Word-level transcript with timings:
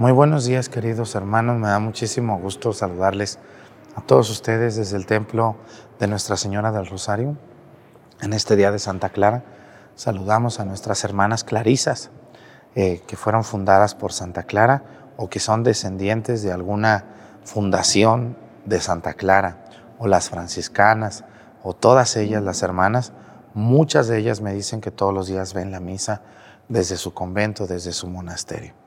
Muy 0.00 0.12
buenos 0.12 0.46
días 0.46 0.70
queridos 0.70 1.14
hermanos, 1.14 1.58
me 1.58 1.68
da 1.68 1.78
muchísimo 1.78 2.38
gusto 2.38 2.72
saludarles 2.72 3.38
a 3.94 4.00
todos 4.00 4.30
ustedes 4.30 4.76
desde 4.76 4.96
el 4.96 5.04
templo 5.04 5.56
de 5.98 6.06
Nuestra 6.06 6.38
Señora 6.38 6.72
del 6.72 6.86
Rosario. 6.86 7.36
En 8.22 8.32
este 8.32 8.56
día 8.56 8.72
de 8.72 8.78
Santa 8.78 9.10
Clara 9.10 9.44
saludamos 9.96 10.58
a 10.58 10.64
nuestras 10.64 11.04
hermanas 11.04 11.44
clarisas 11.44 12.08
eh, 12.74 13.02
que 13.06 13.16
fueron 13.18 13.44
fundadas 13.44 13.94
por 13.94 14.14
Santa 14.14 14.44
Clara 14.44 14.84
o 15.18 15.28
que 15.28 15.38
son 15.38 15.64
descendientes 15.64 16.42
de 16.42 16.50
alguna 16.50 17.04
fundación 17.44 18.38
de 18.64 18.80
Santa 18.80 19.12
Clara 19.12 19.66
o 19.98 20.06
las 20.06 20.30
franciscanas 20.30 21.24
o 21.62 21.74
todas 21.74 22.16
ellas 22.16 22.42
las 22.42 22.62
hermanas. 22.62 23.12
Muchas 23.52 24.08
de 24.08 24.16
ellas 24.16 24.40
me 24.40 24.54
dicen 24.54 24.80
que 24.80 24.92
todos 24.92 25.12
los 25.12 25.26
días 25.26 25.52
ven 25.52 25.70
la 25.70 25.80
misa 25.80 26.22
desde 26.70 26.96
su 26.96 27.12
convento, 27.12 27.66
desde 27.66 27.92
su 27.92 28.08
monasterio. 28.08 28.79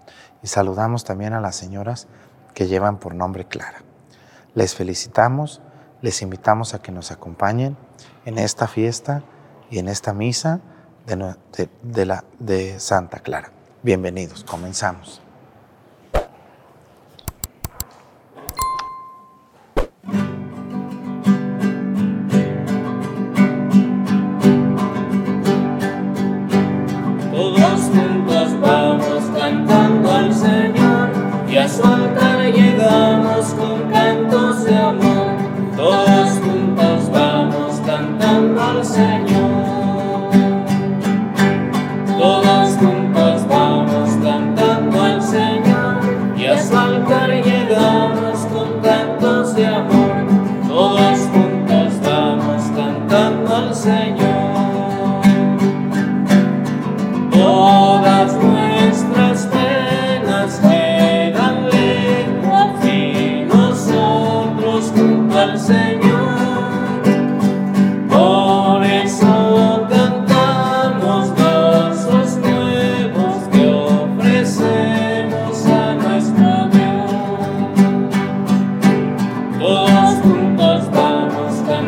Y 0.44 0.48
saludamos 0.48 1.05
también 1.05 1.34
a 1.34 1.41
las 1.41 1.55
señoras 1.55 2.07
que 2.54 2.68
llevan 2.68 3.00
por 3.00 3.15
nombre 3.15 3.46
Clara. 3.46 3.82
Les 4.54 4.75
felicitamos, 4.75 5.61
les 6.01 6.21
invitamos 6.21 6.74
a 6.74 6.82
que 6.82 6.92
nos 6.92 7.11
acompañen 7.11 7.78
en 8.25 8.38
esta 8.38 8.68
fiesta 8.68 9.24
y 9.71 9.79
en 9.79 9.87
esta 9.87 10.14
misa 10.14 10.60
de, 11.07 12.10
de 12.39 12.79
Santa 12.79 13.20
Clara. 13.20 13.51
Bienvenidos, 13.82 14.43
comenzamos. 14.43 15.22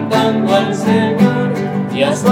cantando 0.09 0.53
al 0.53 0.75
Señor 0.75 1.53
y 1.93 2.03
a 2.03 2.15
su 2.15 2.27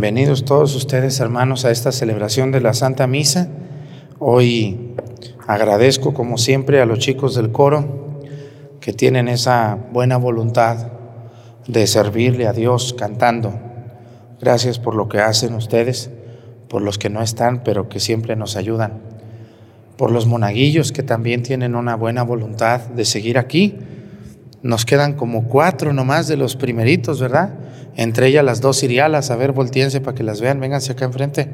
Bienvenidos 0.00 0.46
todos 0.46 0.74
ustedes, 0.76 1.20
hermanos, 1.20 1.66
a 1.66 1.70
esta 1.70 1.92
celebración 1.92 2.52
de 2.52 2.62
la 2.62 2.72
Santa 2.72 3.06
Misa. 3.06 3.50
Hoy 4.18 4.94
agradezco, 5.46 6.14
como 6.14 6.38
siempre, 6.38 6.80
a 6.80 6.86
los 6.86 7.00
chicos 7.00 7.34
del 7.34 7.52
coro 7.52 8.18
que 8.80 8.94
tienen 8.94 9.28
esa 9.28 9.76
buena 9.92 10.16
voluntad 10.16 10.90
de 11.66 11.86
servirle 11.86 12.46
a 12.46 12.54
Dios 12.54 12.94
cantando. 12.98 13.52
Gracias 14.40 14.78
por 14.78 14.94
lo 14.94 15.10
que 15.10 15.18
hacen 15.18 15.52
ustedes, 15.52 16.10
por 16.70 16.80
los 16.80 16.96
que 16.96 17.10
no 17.10 17.20
están, 17.20 17.62
pero 17.62 17.90
que 17.90 18.00
siempre 18.00 18.36
nos 18.36 18.56
ayudan. 18.56 19.02
Por 19.98 20.12
los 20.12 20.24
monaguillos 20.24 20.92
que 20.92 21.02
también 21.02 21.42
tienen 21.42 21.74
una 21.74 21.94
buena 21.94 22.22
voluntad 22.22 22.80
de 22.80 23.04
seguir 23.04 23.36
aquí. 23.36 23.76
Nos 24.62 24.84
quedan 24.84 25.14
como 25.14 25.48
cuatro 25.48 25.92
nomás 25.92 26.28
de 26.28 26.36
los 26.36 26.56
primeritos, 26.56 27.20
¿verdad? 27.20 27.50
entre 27.96 28.28
ellas 28.28 28.44
las 28.44 28.60
dos 28.60 28.78
sirialas, 28.78 29.30
a 29.30 29.36
ver, 29.36 29.52
volteense 29.52 30.00
para 30.00 30.14
que 30.14 30.22
las 30.22 30.40
vean, 30.40 30.60
vénganse 30.60 30.92
acá 30.92 31.04
enfrente. 31.04 31.48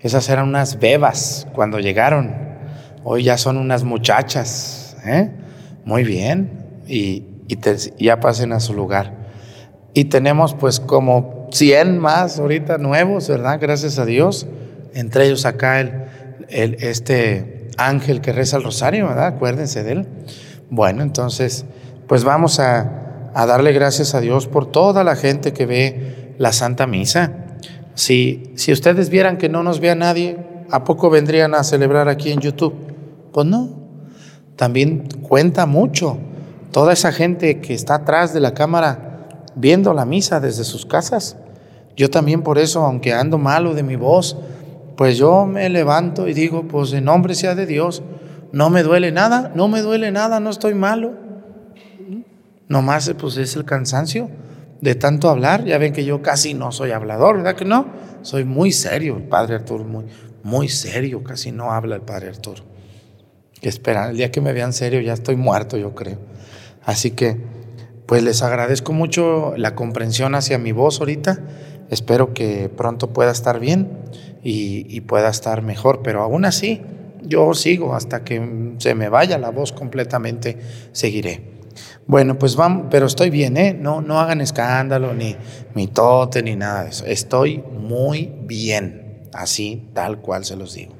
Esas 0.00 0.28
eran 0.28 0.48
unas 0.48 0.78
bebas 0.78 1.46
cuando 1.54 1.80
llegaron, 1.80 2.34
hoy 3.02 3.24
ya 3.24 3.36
son 3.38 3.56
unas 3.56 3.82
muchachas, 3.82 4.96
¿eh? 5.04 5.30
muy 5.84 6.04
bien, 6.04 6.82
y, 6.86 7.24
ya 7.98 8.20
pasen 8.20 8.52
a 8.52 8.60
su 8.60 8.74
lugar. 8.74 9.16
Y 9.94 10.04
tenemos 10.04 10.54
pues 10.54 10.80
como 10.80 11.48
100 11.50 11.98
más 11.98 12.38
ahorita 12.38 12.76
nuevos, 12.76 13.26
¿verdad? 13.26 13.58
Gracias 13.58 13.98
a 13.98 14.04
Dios. 14.04 14.46
Entre 14.92 15.24
ellos 15.24 15.46
acá 15.46 15.80
el, 15.80 16.04
el, 16.50 16.74
este 16.80 17.70
ángel 17.78 18.20
que 18.20 18.34
reza 18.34 18.58
el 18.58 18.64
rosario, 18.64 19.08
¿verdad? 19.08 19.28
Acuérdense 19.28 19.82
de 19.82 19.92
él. 19.92 20.06
Bueno, 20.68 21.02
entonces, 21.02 21.64
pues 22.08 22.24
vamos 22.24 22.58
a 22.58 22.98
a 23.38 23.46
darle 23.46 23.72
gracias 23.72 24.16
a 24.16 24.20
Dios 24.20 24.48
por 24.48 24.66
toda 24.66 25.04
la 25.04 25.16
gente 25.16 25.52
que 25.52 25.64
ve 25.64 26.34
la 26.38 26.52
Santa 26.52 26.88
Misa. 26.88 27.32
Si, 27.94 28.52
si 28.56 28.72
ustedes 28.72 29.10
vieran 29.10 29.38
que 29.38 29.48
no 29.48 29.62
nos 29.62 29.78
vea 29.78 29.94
nadie, 29.94 30.38
¿a 30.70 30.82
poco 30.82 31.08
vendrían 31.08 31.54
a 31.54 31.64
celebrar 31.64 32.08
aquí 32.08 32.32
en 32.32 32.40
YouTube? 32.40 32.74
Pues 33.32 33.46
no. 33.46 33.70
También 34.56 35.08
cuenta 35.22 35.66
mucho 35.66 36.18
toda 36.72 36.92
esa 36.92 37.12
gente 37.12 37.60
que 37.60 37.74
está 37.74 37.96
atrás 37.96 38.34
de 38.34 38.40
la 38.40 38.54
cámara 38.54 39.28
viendo 39.54 39.94
la 39.94 40.04
misa 40.04 40.40
desde 40.40 40.64
sus 40.64 40.84
casas. 40.84 41.36
Yo 41.96 42.10
también 42.10 42.42
por 42.42 42.58
eso, 42.58 42.84
aunque 42.84 43.12
ando 43.12 43.38
malo 43.38 43.74
de 43.74 43.84
mi 43.84 43.96
voz, 43.96 44.36
pues 44.96 45.16
yo 45.16 45.46
me 45.46 45.68
levanto 45.68 46.26
y 46.26 46.34
digo, 46.34 46.66
pues 46.66 46.92
en 46.92 47.04
nombre 47.04 47.36
sea 47.36 47.54
de 47.54 47.66
Dios, 47.66 48.02
no 48.50 48.68
me 48.68 48.82
duele 48.82 49.12
nada, 49.12 49.52
no 49.54 49.68
me 49.68 49.80
duele 49.80 50.10
nada, 50.10 50.40
no 50.40 50.50
estoy 50.50 50.74
malo. 50.74 51.27
Nomás 52.68 53.12
pues 53.18 53.36
es 53.38 53.56
el 53.56 53.64
cansancio 53.64 54.30
de 54.80 54.94
tanto 54.94 55.28
hablar. 55.30 55.64
Ya 55.64 55.78
ven 55.78 55.92
que 55.92 56.04
yo 56.04 56.22
casi 56.22 56.54
no 56.54 56.72
soy 56.72 56.92
hablador, 56.92 57.38
¿verdad 57.38 57.56
que 57.56 57.64
no? 57.64 57.86
Soy 58.22 58.44
muy 58.44 58.72
serio, 58.72 59.16
el 59.16 59.24
padre 59.24 59.56
Arturo, 59.56 59.84
muy, 59.84 60.04
muy 60.42 60.68
serio, 60.68 61.24
casi 61.24 61.52
no 61.52 61.72
habla 61.72 61.96
el 61.96 62.02
padre 62.02 62.28
Arturo. 62.28 62.64
Que 63.60 63.68
espera, 63.68 64.10
el 64.10 64.16
día 64.16 64.30
que 64.30 64.40
me 64.40 64.52
vean 64.52 64.72
serio 64.72 65.00
ya 65.00 65.14
estoy 65.14 65.36
muerto, 65.36 65.76
yo 65.76 65.94
creo. 65.94 66.18
Así 66.84 67.12
que, 67.12 67.36
pues 68.06 68.22
les 68.22 68.42
agradezco 68.42 68.92
mucho 68.92 69.54
la 69.56 69.74
comprensión 69.74 70.34
hacia 70.34 70.58
mi 70.58 70.72
voz 70.72 71.00
ahorita. 71.00 71.40
Espero 71.90 72.34
que 72.34 72.68
pronto 72.68 73.12
pueda 73.12 73.30
estar 73.30 73.60
bien 73.60 73.88
y, 74.42 74.86
y 74.94 75.00
pueda 75.00 75.28
estar 75.28 75.62
mejor, 75.62 76.02
pero 76.02 76.22
aún 76.22 76.44
así, 76.44 76.82
yo 77.22 77.54
sigo 77.54 77.94
hasta 77.94 78.24
que 78.24 78.74
se 78.78 78.94
me 78.94 79.08
vaya 79.08 79.38
la 79.38 79.50
voz 79.50 79.72
completamente, 79.72 80.58
seguiré. 80.92 81.57
Bueno, 82.08 82.38
pues 82.38 82.56
vamos, 82.56 82.86
pero 82.90 83.04
estoy 83.04 83.28
bien, 83.28 83.58
¿eh? 83.58 83.76
No, 83.78 84.00
no 84.00 84.18
hagan 84.18 84.40
escándalo, 84.40 85.12
ni 85.12 85.36
mitote, 85.74 86.42
ni 86.42 86.56
nada 86.56 86.84
de 86.84 86.88
eso. 86.88 87.04
Estoy 87.04 87.62
muy 87.78 88.32
bien, 88.44 89.28
así, 89.34 89.90
tal 89.92 90.18
cual 90.22 90.46
se 90.46 90.56
los 90.56 90.72
digo. 90.72 90.94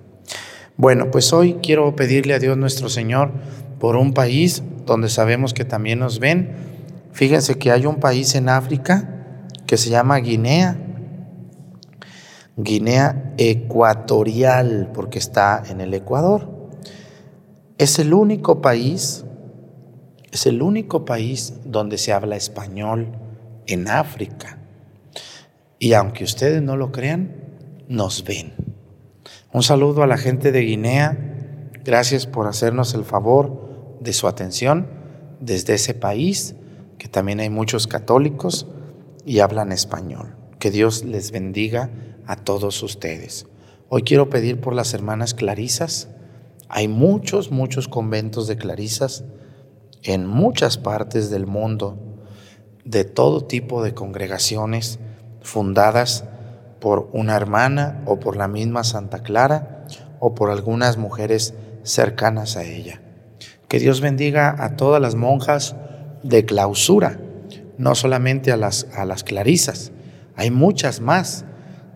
Bueno, 0.77 1.11
pues 1.11 1.33
hoy 1.33 1.61
quiero 1.63 1.97
pedirle 1.97 2.35
a 2.35 2.39
Dios 2.39 2.59
nuestro 2.59 2.91
Señor 2.91 3.33
por 3.81 3.97
un 3.97 4.13
país 4.13 4.63
donde 4.85 5.09
sabemos 5.09 5.55
que 5.55 5.65
también 5.65 5.99
nos 5.99 6.19
ven. 6.19 6.53
Fíjense 7.13 7.57
que 7.57 7.73
hay 7.73 7.87
un 7.87 8.01
país 8.01 8.35
en 8.35 8.51
África 8.51 9.09
que 9.67 9.79
se 9.79 9.89
llama 9.89 10.19
Guinea, 10.19 10.77
Guinea 12.59 13.33
Ecuatorial, 13.39 14.91
porque 14.93 15.19
está 15.19 15.63
en 15.71 15.81
el 15.81 15.95
Ecuador. 15.95 16.51
Es 17.79 17.99
el 17.99 18.13
único 18.13 18.61
país, 18.61 19.25
es 20.31 20.47
el 20.47 20.63
único 20.63 21.05
país 21.05 21.55
donde 21.65 21.99
se 21.99 22.13
habla 22.13 22.37
español 22.37 23.09
en 23.67 23.89
África. 23.89 24.59
Y 25.79 25.93
aunque 25.93 26.25
ustedes 26.25 26.63
no 26.63 26.77
lo 26.77 26.93
crean, 26.93 27.35
nos 27.89 28.25
ven. 28.25 28.53
Un 29.53 29.63
saludo 29.63 30.03
a 30.03 30.07
la 30.07 30.19
gente 30.19 30.53
de 30.53 30.61
Guinea. 30.61 31.71
Gracias 31.85 32.27
por 32.27 32.47
hacernos 32.47 32.95
el 32.95 33.05
favor 33.05 33.99
de 34.01 34.13
su 34.13 34.29
atención 34.29 34.89
desde 35.41 35.75
ese 35.75 35.95
país, 35.95 36.55
que 36.99 37.09
también 37.09 37.41
hay 37.41 37.49
muchos 37.49 37.87
católicos 37.87 38.67
y 39.25 39.39
hablan 39.39 39.73
español. 39.73 40.37
Que 40.59 40.71
Dios 40.71 41.05
les 41.05 41.31
bendiga 41.31 41.91
a 42.27 42.37
todos 42.37 42.83
ustedes. 42.83 43.47
Hoy 43.89 44.03
quiero 44.03 44.29
pedir 44.29 44.61
por 44.61 44.75
las 44.75 44.93
hermanas 44.93 45.33
clarisas. 45.33 46.09
Hay 46.69 46.89
muchos, 46.89 47.51
muchos 47.51 47.89
conventos 47.89 48.47
de 48.49 48.57
clarisas 48.57 49.25
en 50.03 50.27
muchas 50.27 50.79
partes 50.79 51.31
del 51.31 51.47
mundo, 51.47 51.99
de 52.85 53.05
todo 53.05 53.45
tipo 53.45 53.83
de 53.83 53.95
congregaciones 53.95 54.99
fundadas 55.43 56.25
por 56.81 57.09
una 57.13 57.37
hermana 57.37 58.03
o 58.07 58.19
por 58.21 58.37
la 58.37 58.49
misma 58.49 58.85
Santa 58.85 59.23
Clara 59.23 59.85
o 60.21 60.35
por 60.35 60.51
algunas 60.51 60.97
mujeres 60.97 61.55
cercanas 61.83 62.57
a 62.57 62.65
ella. 62.65 63.01
Que 63.69 63.79
Dios 63.79 64.01
bendiga 64.01 64.65
a 64.65 64.77
todas 64.77 65.01
las 65.03 65.15
monjas 65.15 65.77
de 66.23 66.45
clausura, 66.45 67.21
no 67.77 67.95
solamente 67.95 68.53
a 68.53 68.57
las, 68.57 68.87
a 68.97 69.05
las 69.05 69.25
clarisas, 69.25 69.93
hay 70.39 70.53
muchas 70.53 71.01
más 71.01 71.45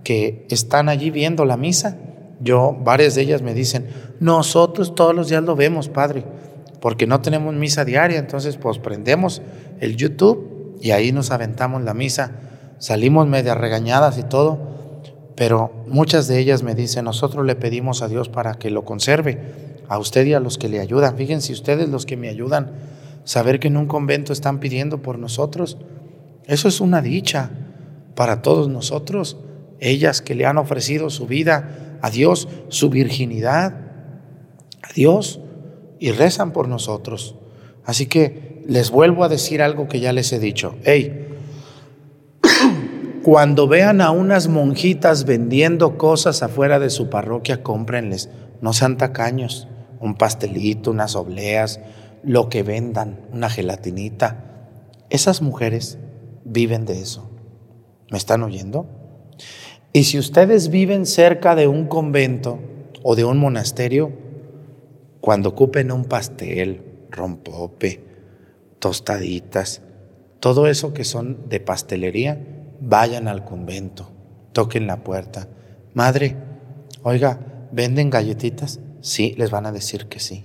que 0.03 0.47
están 0.51 0.89
allí 0.89 1.11
viendo 1.11 1.45
la 1.45 1.57
misa. 1.57 1.97
Yo, 2.41 2.77
varias 2.79 3.15
de 3.15 3.23
ellas 3.23 3.41
me 3.41 3.55
dicen, 3.55 3.87
nosotros 4.19 4.97
todos 4.97 5.15
los 5.15 5.29
días 5.29 5.45
lo 5.45 5.55
vemos, 5.55 5.89
Padre, 5.89 6.25
porque 6.83 7.07
no 7.07 7.21
tenemos 7.21 7.55
misa 7.55 7.85
diaria, 7.85 8.19
entonces 8.19 8.57
pues 8.57 8.81
prendemos 8.81 9.41
el 9.79 9.97
YouTube 9.97 10.77
y 10.81 10.91
ahí 10.91 11.13
nos 11.13 11.31
aventamos 11.31 11.81
la 11.83 11.95
misa. 11.95 12.33
Salimos 12.79 13.29
media 13.29 13.55
regañadas 13.55 14.19
y 14.19 14.25
todo, 14.25 14.59
pero 15.37 15.85
muchas 15.87 16.27
de 16.27 16.41
ellas 16.41 16.65
me 16.65 16.75
dicen, 16.75 17.05
nosotros 17.05 17.47
le 17.47 17.55
pedimos 17.55 18.03
a 18.03 18.09
Dios 18.09 18.29
para 18.29 18.55
que 18.55 18.69
lo 18.71 18.85
conserve, 18.85 19.39
a 19.89 19.97
usted 20.01 20.27
y 20.27 20.35
a 20.35 20.41
los 20.41 20.59
que 20.59 20.69
le 20.69 20.81
ayudan. 20.81 21.17
Fíjense 21.17 21.53
ustedes 21.53 21.89
los 21.89 22.05
que 22.05 22.17
me 22.17 22.29
ayudan, 22.29 22.73
saber 23.23 23.61
que 23.61 23.69
en 23.69 23.77
un 23.77 23.87
convento 23.87 24.33
están 24.33 24.59
pidiendo 24.59 25.03
por 25.03 25.21
nosotros, 25.21 25.79
eso 26.47 26.67
es 26.67 26.81
una 26.81 27.01
dicha 27.01 27.51
para 28.17 28.43
todos 28.43 28.69
nosotros. 28.69 29.37
Ellas 29.79 30.21
que 30.21 30.35
le 30.35 30.47
han 30.47 30.59
ofrecido 30.59 31.11
su 31.11 31.29
vida 31.29 31.99
a 32.03 32.11
Dios, 32.11 32.49
su 32.71 32.91
virginidad 32.91 33.73
a 34.83 34.93
Dios 34.97 35.39
y 36.03 36.11
rezan 36.11 36.51
por 36.51 36.67
nosotros. 36.67 37.37
Así 37.85 38.07
que 38.07 38.65
les 38.67 38.91
vuelvo 38.91 39.23
a 39.23 39.29
decir 39.29 39.63
algo 39.63 39.87
que 39.87 40.01
ya 40.01 40.13
les 40.13 40.33
he 40.33 40.41
dicho. 40.41 40.75
Hey, 40.83 41.29
cuando 43.23 43.69
vean 43.69 44.01
a 44.01 44.11
unas 44.11 44.49
monjitas 44.49 45.25
vendiendo 45.27 45.99
cosas 45.99 46.43
afuera 46.43 46.81
de 46.81 46.91
su 46.91 47.09
parroquia, 47.09 47.63
cómprenles. 47.63 48.31
No 48.61 48.73
sean 48.73 48.97
tacaños. 48.97 49.69
Un 50.01 50.17
pastelito, 50.17 50.91
unas 50.91 51.15
obleas, 51.15 51.79
lo 52.25 52.49
que 52.49 52.65
vendan, 52.65 53.21
una 53.33 53.49
gelatinita. 53.49 54.75
Esas 55.09 55.41
mujeres 55.41 55.99
viven 56.45 56.85
de 56.85 57.01
eso. 57.01 57.31
¿Me 58.11 58.19
están 58.19 58.43
oyendo? 58.43 58.89
Y 59.93 60.03
si 60.03 60.19
ustedes 60.19 60.69
viven 60.69 61.07
cerca 61.07 61.55
de 61.55 61.69
un 61.69 61.87
convento 61.87 62.59
o 63.05 63.15
de 63.15 63.25
un 63.25 63.39
monasterio, 63.39 64.22
cuando 65.23 65.51
ocupen 65.51 65.93
un 65.93 66.07
pastel, 66.07 67.07
rompope, 67.09 68.05
tostaditas, 68.81 69.81
todo 70.41 70.67
eso 70.67 70.93
que 70.93 71.05
son 71.05 71.49
de 71.49 71.61
pastelería, 71.61 72.45
vayan 72.81 73.29
al 73.29 73.45
convento, 73.45 74.11
toquen 74.53 74.89
la 74.89 75.05
puerta. 75.05 75.47
Madre, 75.95 76.37
oiga, 77.05 77.39
¿venden 77.71 78.11
galletitas? 78.11 78.81
Sí, 79.01 79.37
les 79.39 79.53
van 79.53 79.65
a 79.65 79.71
decir 79.71 80.09
que 80.09 80.19
sí. 80.19 80.45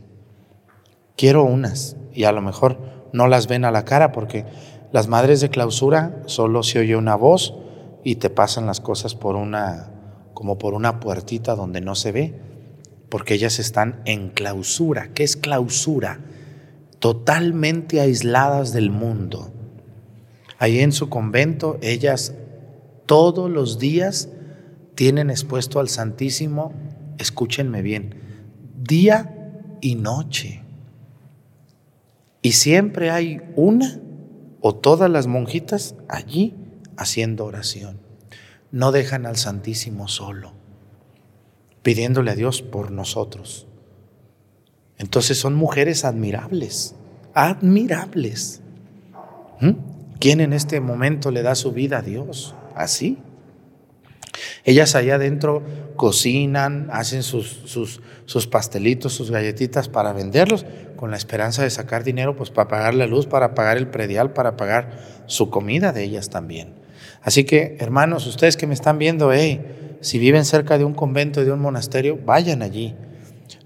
Quiero 1.16 1.44
unas 1.44 1.98
y 2.14 2.26
a 2.26 2.32
lo 2.32 2.44
mejor 2.44 2.78
no 3.14 3.26
las 3.26 3.48
ven 3.48 3.66
a 3.66 3.72
la 3.72 3.84
cara 3.84 4.12
porque 4.12 4.46
las 4.92 5.08
madres 5.08 5.42
de 5.42 5.50
clausura 5.50 6.22
solo 6.28 6.62
se 6.62 6.78
oye 6.78 6.96
una 6.96 7.16
voz 7.16 7.56
y 8.04 8.18
te 8.18 8.30
pasan 8.30 8.68
las 8.68 8.80
cosas 8.80 9.16
por 9.16 9.36
una 9.38 9.92
como 10.36 10.60
por 10.60 10.76
una 10.76 11.00
puertita 11.00 11.56
donde 11.56 11.82
no 11.82 11.96
se 11.96 12.12
ve, 12.12 12.47
porque 13.10 13.34
ellas 13.34 13.60
están 13.60 14.02
en 14.06 14.30
clausura. 14.30 15.10
¿Qué 15.14 15.24
es 15.24 15.36
clausura? 15.36 16.20
Totalmente 17.00 18.02
aisladas 18.02 18.74
del 18.74 18.90
mundo. 18.90 19.54
Ahí 20.60 20.80
en 20.80 20.92
su 20.92 21.10
convento, 21.10 21.78
ellas 21.82 22.34
todos 23.06 23.50
los 23.50 23.80
días 23.80 24.30
tienen 24.96 25.30
expuesto 25.30 25.80
al 25.80 25.90
Santísimo, 25.90 26.74
escúchenme 27.20 27.82
bien, 27.82 28.16
día 28.76 29.52
y 29.80 29.96
noche. 29.96 30.64
Y 32.42 32.54
siempre 32.54 33.12
hay 33.12 33.42
una 33.56 34.00
o 34.62 34.76
todas 34.76 35.10
las 35.10 35.28
monjitas 35.28 35.96
allí 36.10 36.56
haciendo 36.98 37.46
oración. 37.46 38.00
No 38.72 38.92
dejan 38.92 39.26
al 39.26 39.38
Santísimo 39.38 40.08
solo, 40.08 40.54
pidiéndole 41.88 42.32
a 42.32 42.36
Dios 42.36 42.62
por 42.62 42.92
nosotros. 42.92 43.66
Entonces 44.98 45.38
son 45.38 45.56
mujeres 45.56 46.04
admirables, 46.04 46.96
admirables. 47.34 48.60
¿Mm? 49.62 49.72
¿Quién 50.20 50.42
en 50.42 50.52
este 50.52 50.82
momento 50.82 51.32
le 51.32 51.44
da 51.44 51.56
su 51.56 51.72
vida 51.72 52.00
a 52.00 52.02
Dios? 52.02 52.56
Así. 52.76 53.20
Ellas 54.66 54.96
allá 54.96 55.16
adentro 55.16 55.64
cocinan, 55.96 56.90
hacen 56.92 57.24
sus, 57.24 57.62
sus, 58.26 58.48
pastelitos, 58.48 59.14
sus 59.14 59.32
galletitas 59.32 59.88
para 59.88 60.12
venderlos, 60.12 60.66
con 60.98 61.10
la 61.10 61.16
esperanza 61.16 61.64
de 61.64 61.70
sacar 61.70 62.04
dinero, 62.04 62.36
pues 62.36 62.50
para 62.50 62.68
pagar 62.68 62.96
la 62.96 63.08
luz, 63.08 63.28
para 63.28 63.56
pagar 63.56 63.78
el 63.78 63.88
predial, 63.88 64.34
para 64.34 64.58
pagar 64.58 65.24
su 65.26 65.50
comida 65.50 65.94
de 65.94 66.04
ellas 66.04 66.30
también. 66.30 66.74
Así 67.22 67.46
que, 67.46 67.78
hermanos, 67.80 68.28
ustedes 68.28 68.58
que 68.58 68.68
me 68.68 68.74
están 68.74 68.98
viendo, 68.98 69.32
hey, 69.32 69.87
si 70.02 70.20
viven 70.20 70.46
cerca 70.46 70.78
de 70.78 70.86
un 70.86 70.94
convento, 70.94 71.44
de 71.44 71.52
un 71.52 71.60
monasterio, 71.60 72.18
vayan 72.26 72.62
allí. 72.62 72.96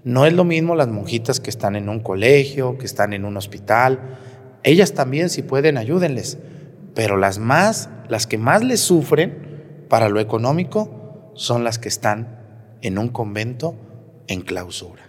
No 0.04 0.26
es 0.26 0.32
lo 0.32 0.44
mismo 0.44 0.74
las 0.74 0.88
monjitas 0.88 1.40
que 1.40 1.50
están 1.50 1.76
en 1.76 1.88
un 1.88 2.00
colegio, 2.00 2.78
que 2.78 2.86
están 2.86 3.12
en 3.12 3.24
un 3.24 3.36
hospital, 3.36 4.18
ellas 4.64 4.92
también, 4.94 5.28
si 5.28 5.42
pueden, 5.42 5.76
ayúdenles. 5.76 6.38
Pero 6.94 7.16
las 7.16 7.38
más, 7.38 7.88
las 8.08 8.26
que 8.26 8.38
más 8.38 8.62
les 8.62 8.80
sufren 8.80 9.86
para 9.88 10.08
lo 10.08 10.20
económico 10.20 11.32
son 11.34 11.64
las 11.64 11.78
que 11.78 11.88
están 11.88 12.38
en 12.80 12.98
un 12.98 13.08
convento 13.08 13.74
en 14.28 14.42
clausura. 14.42 15.02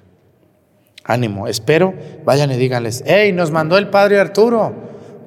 Ánimo, 1.04 1.48
espero, 1.48 1.94
vayan 2.24 2.52
y 2.52 2.56
díganles, 2.56 3.04
hey, 3.06 3.34
nos 3.34 3.52
mandó 3.52 3.78
el 3.78 3.90
padre 3.90 4.20
Arturo, 4.20 4.74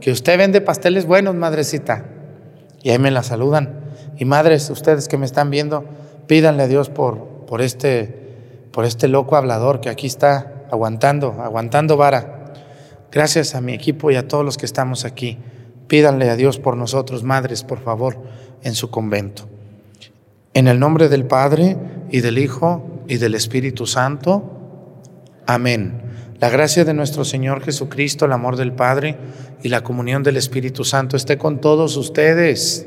que 0.00 0.10
usted 0.10 0.38
vende 0.38 0.60
pasteles 0.60 1.04
buenos, 1.06 1.34
madrecita. 1.34 2.06
Y 2.82 2.90
ahí 2.90 2.98
me 2.98 3.10
la 3.10 3.22
saludan. 3.22 3.85
Y 4.18 4.24
madres, 4.24 4.70
ustedes 4.70 5.08
que 5.08 5.18
me 5.18 5.26
están 5.26 5.50
viendo, 5.50 5.84
pídanle 6.26 6.64
a 6.64 6.68
Dios 6.68 6.88
por, 6.88 7.18
por, 7.46 7.62
este, 7.62 8.68
por 8.72 8.84
este 8.84 9.08
loco 9.08 9.36
hablador 9.36 9.80
que 9.80 9.88
aquí 9.88 10.06
está 10.06 10.64
aguantando, 10.70 11.36
aguantando 11.42 11.96
vara. 11.96 12.54
Gracias 13.12 13.54
a 13.54 13.60
mi 13.60 13.72
equipo 13.72 14.10
y 14.10 14.16
a 14.16 14.26
todos 14.26 14.44
los 14.44 14.56
que 14.56 14.66
estamos 14.66 15.04
aquí. 15.04 15.38
Pídanle 15.86 16.28
a 16.30 16.36
Dios 16.36 16.58
por 16.58 16.76
nosotros, 16.76 17.22
madres, 17.22 17.62
por 17.62 17.80
favor, 17.80 18.18
en 18.62 18.74
su 18.74 18.90
convento. 18.90 19.48
En 20.54 20.68
el 20.68 20.80
nombre 20.80 21.08
del 21.08 21.26
Padre 21.26 21.76
y 22.10 22.20
del 22.20 22.38
Hijo 22.38 23.02
y 23.06 23.18
del 23.18 23.34
Espíritu 23.34 23.86
Santo. 23.86 24.42
Amén. 25.46 26.02
La 26.40 26.50
gracia 26.50 26.84
de 26.84 26.92
nuestro 26.92 27.24
Señor 27.24 27.62
Jesucristo, 27.62 28.24
el 28.24 28.32
amor 28.32 28.56
del 28.56 28.72
Padre 28.72 29.16
y 29.62 29.68
la 29.68 29.82
comunión 29.82 30.22
del 30.22 30.36
Espíritu 30.36 30.84
Santo 30.84 31.16
esté 31.16 31.38
con 31.38 31.60
todos 31.60 31.96
ustedes. 31.96 32.86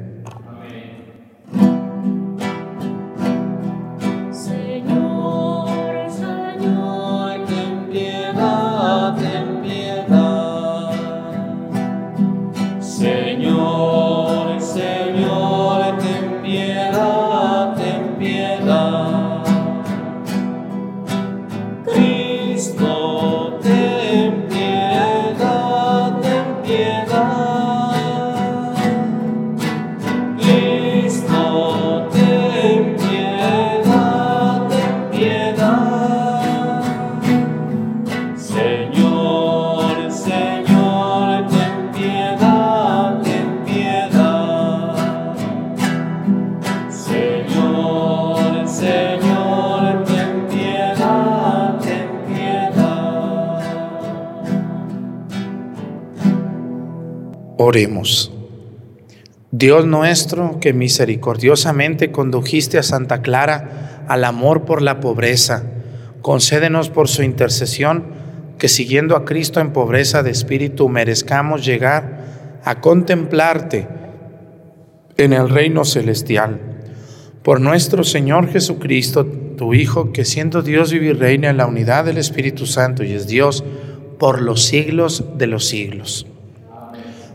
Dios 59.51 59.85
nuestro, 59.85 60.59
que 60.59 60.73
misericordiosamente 60.73 62.11
condujiste 62.11 62.77
a 62.77 62.83
Santa 62.83 63.21
Clara 63.21 64.05
al 64.07 64.23
amor 64.23 64.63
por 64.65 64.81
la 64.81 64.99
pobreza, 64.99 65.63
concédenos 66.21 66.89
por 66.89 67.07
su 67.07 67.23
intercesión 67.23 68.05
que 68.57 68.67
siguiendo 68.67 69.15
a 69.15 69.25
Cristo 69.25 69.59
en 69.59 69.73
pobreza 69.73 70.21
de 70.21 70.31
espíritu 70.31 70.87
merezcamos 70.87 71.65
llegar 71.65 72.59
a 72.63 72.79
contemplarte 72.79 73.87
en 75.17 75.33
el 75.33 75.49
reino 75.49 75.83
celestial. 75.83 76.59
Por 77.43 77.59
nuestro 77.59 78.03
Señor 78.03 78.49
Jesucristo, 78.49 79.25
tu 79.25 79.73
Hijo, 79.73 80.13
que 80.13 80.25
siendo 80.25 80.61
Dios 80.61 80.91
vive 80.91 81.07
y 81.07 81.13
reina 81.13 81.49
en 81.49 81.57
la 81.57 81.65
unidad 81.65 82.05
del 82.05 82.17
Espíritu 82.17 82.67
Santo 82.67 83.03
y 83.03 83.13
es 83.13 83.27
Dios 83.27 83.63
por 84.19 84.41
los 84.41 84.63
siglos 84.63 85.23
de 85.37 85.47
los 85.47 85.65
siglos. 85.65 86.27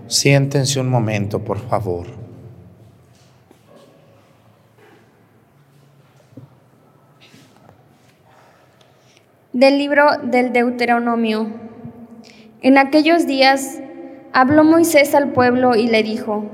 Siéntense 0.08 0.78
un 0.78 0.88
momento, 0.88 1.42
por 1.42 1.58
favor. 1.58 2.06
Del 9.52 9.78
libro 9.78 10.06
del 10.22 10.52
Deuteronomio. 10.52 11.48
En 12.62 12.78
aquellos 12.78 13.26
días 13.26 13.80
habló 14.32 14.62
Moisés 14.62 15.12
al 15.14 15.32
pueblo 15.32 15.74
y 15.74 15.88
le 15.88 16.04
dijo, 16.04 16.44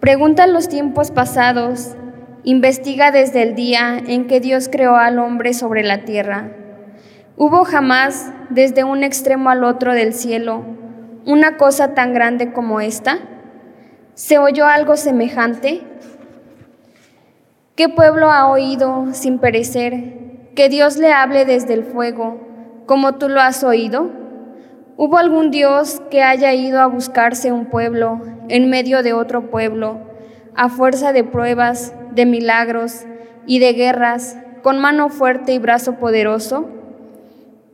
Pregunta 0.00 0.46
los 0.46 0.68
tiempos 0.68 1.10
pasados, 1.10 1.96
investiga 2.44 3.10
desde 3.12 3.42
el 3.42 3.54
día 3.54 3.96
en 3.96 4.26
que 4.26 4.40
Dios 4.40 4.68
creó 4.70 4.96
al 4.96 5.18
hombre 5.18 5.54
sobre 5.54 5.82
la 5.84 6.04
tierra. 6.04 6.52
¿Hubo 7.36 7.64
jamás 7.64 8.30
desde 8.50 8.84
un 8.84 9.04
extremo 9.04 9.48
al 9.48 9.64
otro 9.64 9.94
del 9.94 10.12
cielo 10.12 10.77
una 11.28 11.58
cosa 11.58 11.92
tan 11.92 12.14
grande 12.14 12.54
como 12.54 12.80
esta? 12.80 13.18
¿Se 14.14 14.38
oyó 14.38 14.64
algo 14.64 14.96
semejante? 14.96 15.82
¿Qué 17.76 17.90
pueblo 17.90 18.30
ha 18.30 18.48
oído 18.48 19.08
sin 19.12 19.38
perecer 19.38 20.52
que 20.56 20.70
Dios 20.70 20.96
le 20.96 21.12
hable 21.12 21.44
desde 21.44 21.74
el 21.74 21.84
fuego, 21.84 22.40
como 22.86 23.16
tú 23.16 23.28
lo 23.28 23.42
has 23.42 23.62
oído? 23.62 24.10
¿Hubo 24.96 25.18
algún 25.18 25.50
Dios 25.50 26.00
que 26.10 26.22
haya 26.22 26.54
ido 26.54 26.80
a 26.80 26.86
buscarse 26.86 27.52
un 27.52 27.66
pueblo 27.66 28.22
en 28.48 28.70
medio 28.70 29.02
de 29.02 29.12
otro 29.12 29.50
pueblo, 29.50 29.98
a 30.54 30.70
fuerza 30.70 31.12
de 31.12 31.24
pruebas, 31.24 31.92
de 32.12 32.24
milagros 32.24 33.04
y 33.46 33.58
de 33.58 33.74
guerras, 33.74 34.38
con 34.62 34.78
mano 34.78 35.10
fuerte 35.10 35.52
y 35.52 35.58
brazo 35.58 35.96
poderoso? 35.96 36.70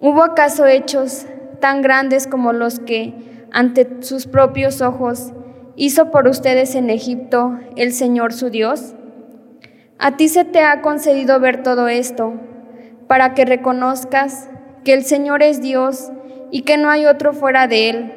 ¿Hubo 0.01 0.25
acaso 0.25 0.67
hechos 0.67 1.27
tan 1.61 1.83
grandes 1.83 2.27
como 2.27 2.53
los 2.53 2.81
que 2.81 3.33
ante 3.55 4.03
sus 4.03 4.27
propios 4.27 4.83
ojos 4.83 5.33
hizo 5.77 6.11
por 6.11 6.27
ustedes 6.27 6.75
en 6.75 6.91
Egipto 6.91 7.57
el 7.77 7.93
Señor 7.93 8.33
su 8.33 8.51
Dios? 8.51 8.95
A 9.97 10.17
ti 10.17 10.29
se 10.29 10.45
te 10.45 10.61
ha 10.61 10.83
concedido 10.83 11.39
ver 11.39 11.63
todo 11.63 11.87
esto, 11.87 12.35
para 13.07 13.33
que 13.35 13.45
reconozcas 13.45 14.51
que 14.85 14.93
el 14.93 15.05
Señor 15.05 15.41
es 15.45 15.63
Dios 15.63 16.11
y 16.51 16.63
que 16.63 16.77
no 16.79 16.91
hay 16.91 17.07
otro 17.07 17.33
fuera 17.33 17.69
de 17.69 17.91
Él. 17.91 18.13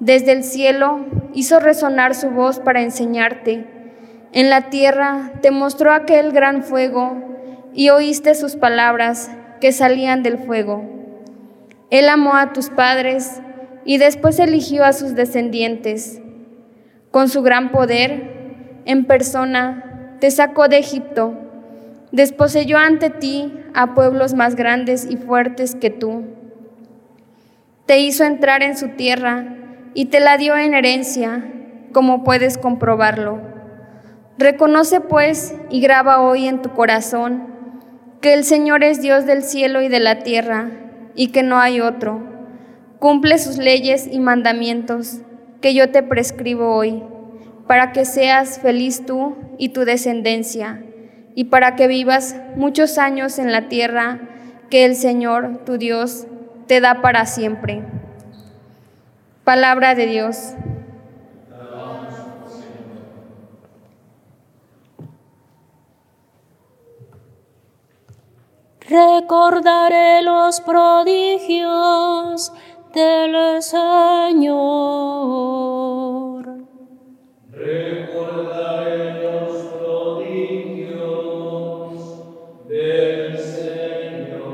Desde 0.00 0.32
el 0.32 0.42
cielo 0.42 1.06
hizo 1.34 1.60
resonar 1.60 2.16
su 2.16 2.30
voz 2.30 2.58
para 2.58 2.82
enseñarte. 2.82 3.64
En 4.32 4.50
la 4.50 4.70
tierra 4.70 5.34
te 5.40 5.52
mostró 5.52 5.92
aquel 5.92 6.32
gran 6.32 6.64
fuego 6.64 7.16
y 7.72 7.90
oíste 7.90 8.34
sus 8.34 8.56
palabras 8.56 9.30
que 9.60 9.70
salían 9.70 10.24
del 10.24 10.36
fuego. 10.36 10.82
Él 11.90 12.08
amó 12.08 12.34
a 12.34 12.52
tus 12.52 12.70
padres 12.70 13.40
y 13.88 13.96
después 13.96 14.38
eligió 14.38 14.84
a 14.84 14.92
sus 14.92 15.14
descendientes. 15.14 16.20
Con 17.10 17.30
su 17.30 17.40
gran 17.40 17.72
poder, 17.72 18.82
en 18.84 19.06
persona, 19.06 20.12
te 20.20 20.30
sacó 20.30 20.68
de 20.68 20.76
Egipto, 20.76 21.32
desposeyó 22.12 22.76
ante 22.76 23.08
ti 23.08 23.50
a 23.72 23.94
pueblos 23.94 24.34
más 24.34 24.56
grandes 24.56 25.08
y 25.10 25.16
fuertes 25.16 25.74
que 25.74 25.88
tú. 25.88 26.24
Te 27.86 27.98
hizo 28.00 28.24
entrar 28.24 28.62
en 28.62 28.76
su 28.76 28.88
tierra 28.88 29.56
y 29.94 30.04
te 30.04 30.20
la 30.20 30.36
dio 30.36 30.54
en 30.58 30.74
herencia, 30.74 31.50
como 31.92 32.24
puedes 32.24 32.58
comprobarlo. 32.58 33.40
Reconoce 34.36 35.00
pues 35.00 35.54
y 35.70 35.80
graba 35.80 36.20
hoy 36.20 36.46
en 36.46 36.60
tu 36.60 36.74
corazón 36.74 37.46
que 38.20 38.34
el 38.34 38.44
Señor 38.44 38.84
es 38.84 39.00
Dios 39.00 39.24
del 39.24 39.42
cielo 39.42 39.80
y 39.80 39.88
de 39.88 40.00
la 40.00 40.18
tierra 40.18 40.72
y 41.14 41.28
que 41.28 41.42
no 41.42 41.58
hay 41.58 41.80
otro 41.80 42.37
Cumple 42.98 43.38
sus 43.38 43.58
leyes 43.58 44.08
y 44.10 44.18
mandamientos 44.18 45.18
que 45.60 45.72
yo 45.72 45.90
te 45.90 46.02
prescribo 46.02 46.74
hoy, 46.74 47.02
para 47.68 47.92
que 47.92 48.04
seas 48.04 48.58
feliz 48.58 49.06
tú 49.06 49.36
y 49.56 49.68
tu 49.68 49.84
descendencia, 49.84 50.82
y 51.36 51.44
para 51.44 51.76
que 51.76 51.86
vivas 51.86 52.34
muchos 52.56 52.98
años 52.98 53.38
en 53.38 53.52
la 53.52 53.68
tierra 53.68 54.18
que 54.68 54.84
el 54.84 54.96
Señor, 54.96 55.60
tu 55.64 55.78
Dios, 55.78 56.26
te 56.66 56.80
da 56.80 57.00
para 57.00 57.24
siempre. 57.26 57.82
Palabra 59.44 59.94
de 59.94 60.06
Dios. 60.06 60.54
Recordaré 68.88 70.22
los 70.22 70.62
prodigios 70.62 72.52
del 72.98 73.62
Señor. 73.62 74.58
Recordaré 77.52 79.22
los 79.22 79.52
prodigios 79.78 81.06
del 82.66 83.38
Señor. 83.38 84.48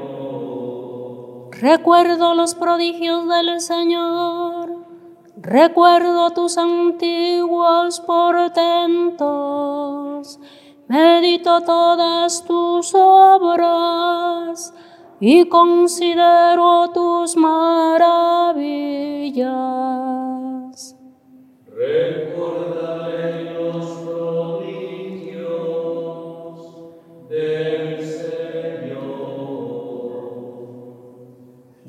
Recuerdo 1.53 2.35
los 2.35 2.55
prodigios 2.55 3.27
del 3.29 3.61
Señor. 3.63 4.85
Recuerdo 5.37 6.31
tus 6.31 6.59
antiguos 6.59 8.01
portentos. 8.01 9.19
Medito 10.89 11.63
todas 11.63 12.45
tus 12.45 12.95
obras 12.95 14.75
y 15.21 15.49
considero 15.49 16.91
tus 16.93 17.37
maravillas. 17.37 18.14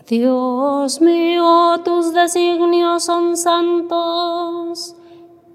Dios 0.08 1.02
mío, 1.02 1.82
tus 1.84 2.14
designios 2.14 3.06
son 3.06 3.36
santos, 3.36 4.96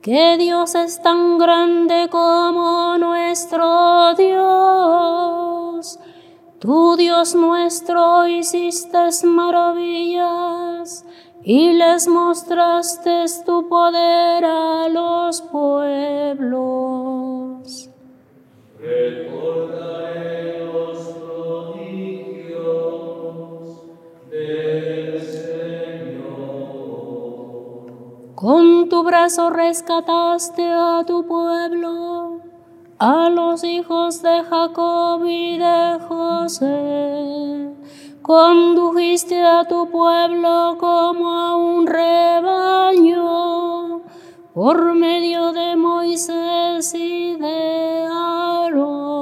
que 0.02 0.36
Dios 0.38 0.74
es 0.74 1.00
tan 1.00 1.38
grande 1.38 2.08
como 2.10 2.98
nuestro 2.98 4.12
Dios. 4.16 6.00
Tu 6.58 6.96
Dios 6.96 7.36
nuestro 7.36 8.26
hiciste 8.26 8.98
maravillas 9.22 11.06
y 11.44 11.72
les 11.72 12.08
mostraste 12.08 13.26
tu 13.46 13.68
poder 13.68 14.44
a 14.44 14.88
los 14.88 15.42
pueblos. 15.42 16.90
Con 28.40 28.88
tu 28.88 29.02
brazo 29.02 29.50
rescataste 29.50 30.72
a 30.72 31.04
tu 31.06 31.26
pueblo, 31.26 32.40
a 32.98 33.28
los 33.28 33.62
hijos 33.64 34.22
de 34.22 34.42
Jacob 34.44 35.22
y 35.26 35.58
de 35.58 35.98
José. 36.08 37.68
Condujiste 38.22 39.42
a 39.42 39.66
tu 39.68 39.90
pueblo 39.90 40.78
como 40.80 41.28
a 41.28 41.54
un 41.54 41.86
rebaño 41.86 43.20
por 44.54 44.94
medio 44.94 45.52
de 45.52 45.76
Moisés 45.76 46.94
y 46.94 47.36
de 47.36 48.06
Aarón. 48.10 49.20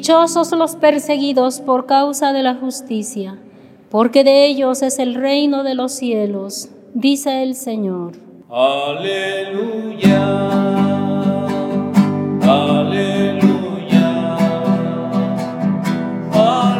Dichosos 0.00 0.50
los 0.52 0.76
perseguidos 0.76 1.60
por 1.60 1.84
causa 1.84 2.32
de 2.32 2.42
la 2.42 2.54
justicia, 2.54 3.36
porque 3.90 4.24
de 4.24 4.46
ellos 4.46 4.80
es 4.80 4.98
el 4.98 5.14
reino 5.14 5.62
de 5.62 5.74
los 5.74 5.92
cielos, 5.92 6.70
dice 6.94 7.42
el 7.42 7.54
Señor. 7.54 8.12
Aleluya. 8.48 9.90
Aleluya. 12.40 14.38
Aleluya. 16.32 16.79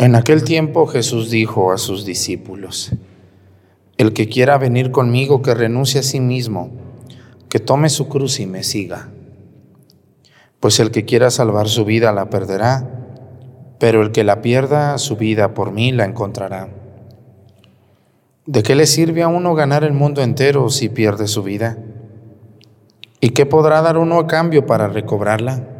En 0.00 0.14
aquel 0.14 0.44
tiempo 0.44 0.86
Jesús 0.86 1.28
dijo 1.28 1.72
a 1.72 1.76
sus 1.76 2.04
discípulos, 2.04 2.92
El 3.96 4.12
que 4.12 4.28
quiera 4.28 4.56
venir 4.56 4.92
conmigo, 4.92 5.42
que 5.42 5.54
renuncie 5.54 5.98
a 5.98 6.04
sí 6.04 6.20
mismo, 6.20 6.70
que 7.48 7.58
tome 7.58 7.88
su 7.88 8.08
cruz 8.08 8.38
y 8.38 8.46
me 8.46 8.62
siga. 8.62 9.08
Pues 10.60 10.78
el 10.78 10.92
que 10.92 11.04
quiera 11.04 11.32
salvar 11.32 11.68
su 11.68 11.84
vida 11.84 12.12
la 12.12 12.30
perderá, 12.30 12.88
pero 13.80 14.00
el 14.02 14.12
que 14.12 14.22
la 14.22 14.40
pierda 14.40 14.98
su 14.98 15.16
vida 15.16 15.52
por 15.52 15.72
mí 15.72 15.90
la 15.90 16.04
encontrará. 16.04 16.68
¿De 18.46 18.62
qué 18.62 18.76
le 18.76 18.86
sirve 18.86 19.22
a 19.22 19.28
uno 19.28 19.56
ganar 19.56 19.82
el 19.82 19.94
mundo 19.94 20.22
entero 20.22 20.70
si 20.70 20.88
pierde 20.88 21.26
su 21.26 21.42
vida? 21.42 21.76
¿Y 23.20 23.30
qué 23.30 23.46
podrá 23.46 23.82
dar 23.82 23.98
uno 23.98 24.20
a 24.20 24.28
cambio 24.28 24.64
para 24.64 24.86
recobrarla? 24.86 25.77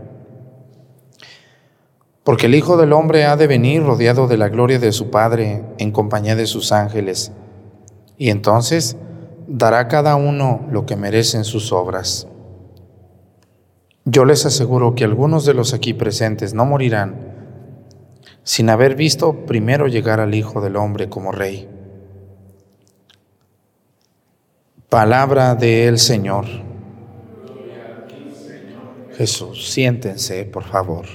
Porque 2.28 2.44
el 2.44 2.54
Hijo 2.54 2.76
del 2.76 2.92
Hombre 2.92 3.24
ha 3.24 3.38
de 3.38 3.46
venir 3.46 3.82
rodeado 3.82 4.26
de 4.26 4.36
la 4.36 4.50
gloria 4.50 4.78
de 4.78 4.92
su 4.92 5.08
Padre 5.08 5.64
en 5.78 5.92
compañía 5.92 6.36
de 6.36 6.44
sus 6.44 6.72
ángeles, 6.72 7.32
y 8.18 8.28
entonces 8.28 8.98
dará 9.46 9.88
cada 9.88 10.14
uno 10.16 10.66
lo 10.70 10.84
que 10.84 10.94
merecen 10.94 11.44
sus 11.44 11.72
obras. 11.72 12.28
Yo 14.04 14.26
les 14.26 14.44
aseguro 14.44 14.94
que 14.94 15.04
algunos 15.04 15.46
de 15.46 15.54
los 15.54 15.72
aquí 15.72 15.94
presentes 15.94 16.52
no 16.52 16.66
morirán 16.66 17.16
sin 18.42 18.68
haber 18.68 18.94
visto 18.94 19.46
primero 19.46 19.86
llegar 19.86 20.20
al 20.20 20.34
Hijo 20.34 20.60
del 20.60 20.76
Hombre 20.76 21.08
como 21.08 21.32
Rey. 21.32 21.66
Palabra 24.90 25.54
del 25.54 25.98
Señor. 25.98 26.44
Jesús, 29.16 29.70
siéntense, 29.70 30.44
por 30.44 30.64
favor. 30.64 31.06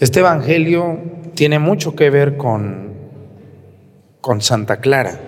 Este 0.00 0.20
Evangelio 0.20 0.98
tiene 1.34 1.60
mucho 1.60 1.94
que 1.94 2.10
ver 2.10 2.36
con, 2.36 2.94
con 4.20 4.40
Santa 4.40 4.78
Clara. 4.78 5.20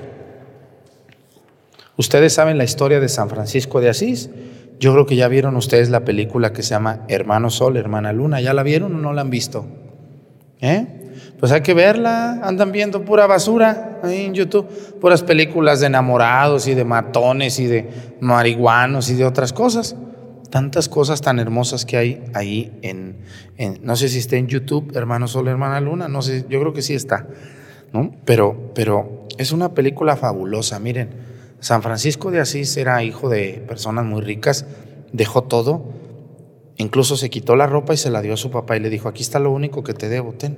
Ustedes 1.96 2.32
saben 2.32 2.58
la 2.58 2.64
historia 2.64 2.98
de 2.98 3.08
San 3.08 3.28
Francisco 3.28 3.80
de 3.80 3.90
Asís. 3.90 4.28
Yo 4.80 4.92
creo 4.92 5.06
que 5.06 5.14
ya 5.14 5.28
vieron 5.28 5.54
ustedes 5.56 5.88
la 5.88 6.00
película 6.00 6.52
que 6.52 6.64
se 6.64 6.70
llama 6.70 7.04
Hermano 7.06 7.48
Sol, 7.48 7.76
Hermana 7.76 8.12
Luna. 8.12 8.40
¿Ya 8.40 8.54
la 8.54 8.64
vieron 8.64 8.96
o 8.96 8.98
no 8.98 9.12
la 9.12 9.20
han 9.20 9.30
visto? 9.30 9.66
¿Eh? 10.60 10.84
Pues 11.38 11.52
hay 11.52 11.60
que 11.60 11.72
verla. 11.72 12.40
Andan 12.42 12.72
viendo 12.72 13.04
pura 13.04 13.28
basura 13.28 14.00
ahí 14.02 14.24
en 14.26 14.34
YouTube. 14.34 14.66
Puras 15.00 15.22
películas 15.22 15.78
de 15.78 15.86
enamorados 15.86 16.66
y 16.66 16.74
de 16.74 16.84
matones 16.84 17.60
y 17.60 17.66
de 17.66 17.88
marihuanos 18.20 19.10
y 19.10 19.14
de 19.14 19.24
otras 19.24 19.52
cosas 19.52 19.94
tantas 20.50 20.88
cosas 20.88 21.20
tan 21.20 21.38
hermosas 21.38 21.84
que 21.84 21.96
hay 21.96 22.24
ahí 22.34 22.78
en, 22.82 23.16
no 23.82 23.96
sé 23.96 24.08
si 24.08 24.18
está 24.18 24.36
en 24.36 24.46
YouTube, 24.46 24.96
hermano 24.96 25.28
Sol, 25.28 25.48
hermana 25.48 25.80
Luna, 25.80 26.08
no 26.08 26.22
sé, 26.22 26.44
yo 26.48 26.60
creo 26.60 26.72
que 26.72 26.82
sí 26.82 26.94
está, 26.94 27.26
¿no? 27.92 28.14
Pero, 28.24 28.70
pero 28.74 29.26
es 29.38 29.52
una 29.52 29.74
película 29.74 30.16
fabulosa, 30.16 30.78
miren, 30.78 31.10
San 31.60 31.82
Francisco 31.82 32.30
de 32.30 32.40
Asís 32.40 32.76
era 32.76 33.02
hijo 33.02 33.28
de 33.28 33.64
personas 33.66 34.04
muy 34.04 34.20
ricas, 34.20 34.66
dejó 35.12 35.44
todo, 35.44 35.84
incluso 36.76 37.16
se 37.16 37.30
quitó 37.30 37.56
la 37.56 37.66
ropa 37.66 37.94
y 37.94 37.96
se 37.96 38.10
la 38.10 38.22
dio 38.22 38.34
a 38.34 38.36
su 38.36 38.50
papá 38.50 38.76
y 38.76 38.80
le 38.80 38.90
dijo, 38.90 39.08
aquí 39.08 39.22
está 39.22 39.38
lo 39.38 39.50
único 39.50 39.82
que 39.82 39.94
te 39.94 40.08
debo, 40.08 40.32
ten, 40.32 40.56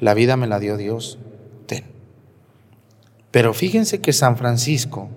la 0.00 0.14
vida 0.14 0.36
me 0.36 0.46
la 0.46 0.58
dio 0.58 0.76
Dios, 0.76 1.18
ten. 1.66 1.84
Pero 3.30 3.52
fíjense 3.52 4.00
que 4.00 4.12
San 4.12 4.36
Francisco 4.36 5.08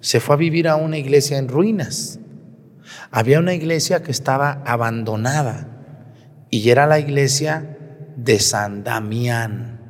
se 0.00 0.20
fue 0.20 0.34
a 0.34 0.38
vivir 0.38 0.68
a 0.68 0.76
una 0.76 0.98
iglesia 0.98 1.38
en 1.38 1.48
ruinas. 1.48 2.20
Había 3.10 3.38
una 3.38 3.54
iglesia 3.54 4.02
que 4.02 4.10
estaba 4.10 4.62
abandonada 4.64 5.68
y 6.50 6.70
era 6.70 6.86
la 6.86 6.98
iglesia 6.98 7.76
de 8.16 8.38
San 8.38 8.84
Damián. 8.84 9.80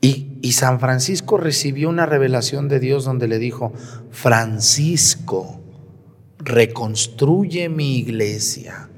Y, 0.00 0.52
San 0.52 0.80
Francisco 0.80 1.36
recibió 1.36 1.88
una 1.88 2.06
revelación 2.06 2.68
de 2.68 2.80
Dios 2.80 3.04
donde 3.04 3.28
le 3.28 3.38
dijo, 3.38 3.72
Francisco, 4.10 5.60
reconstruye 6.38 7.68
mi 7.68 7.98
iglesia. 7.98 8.88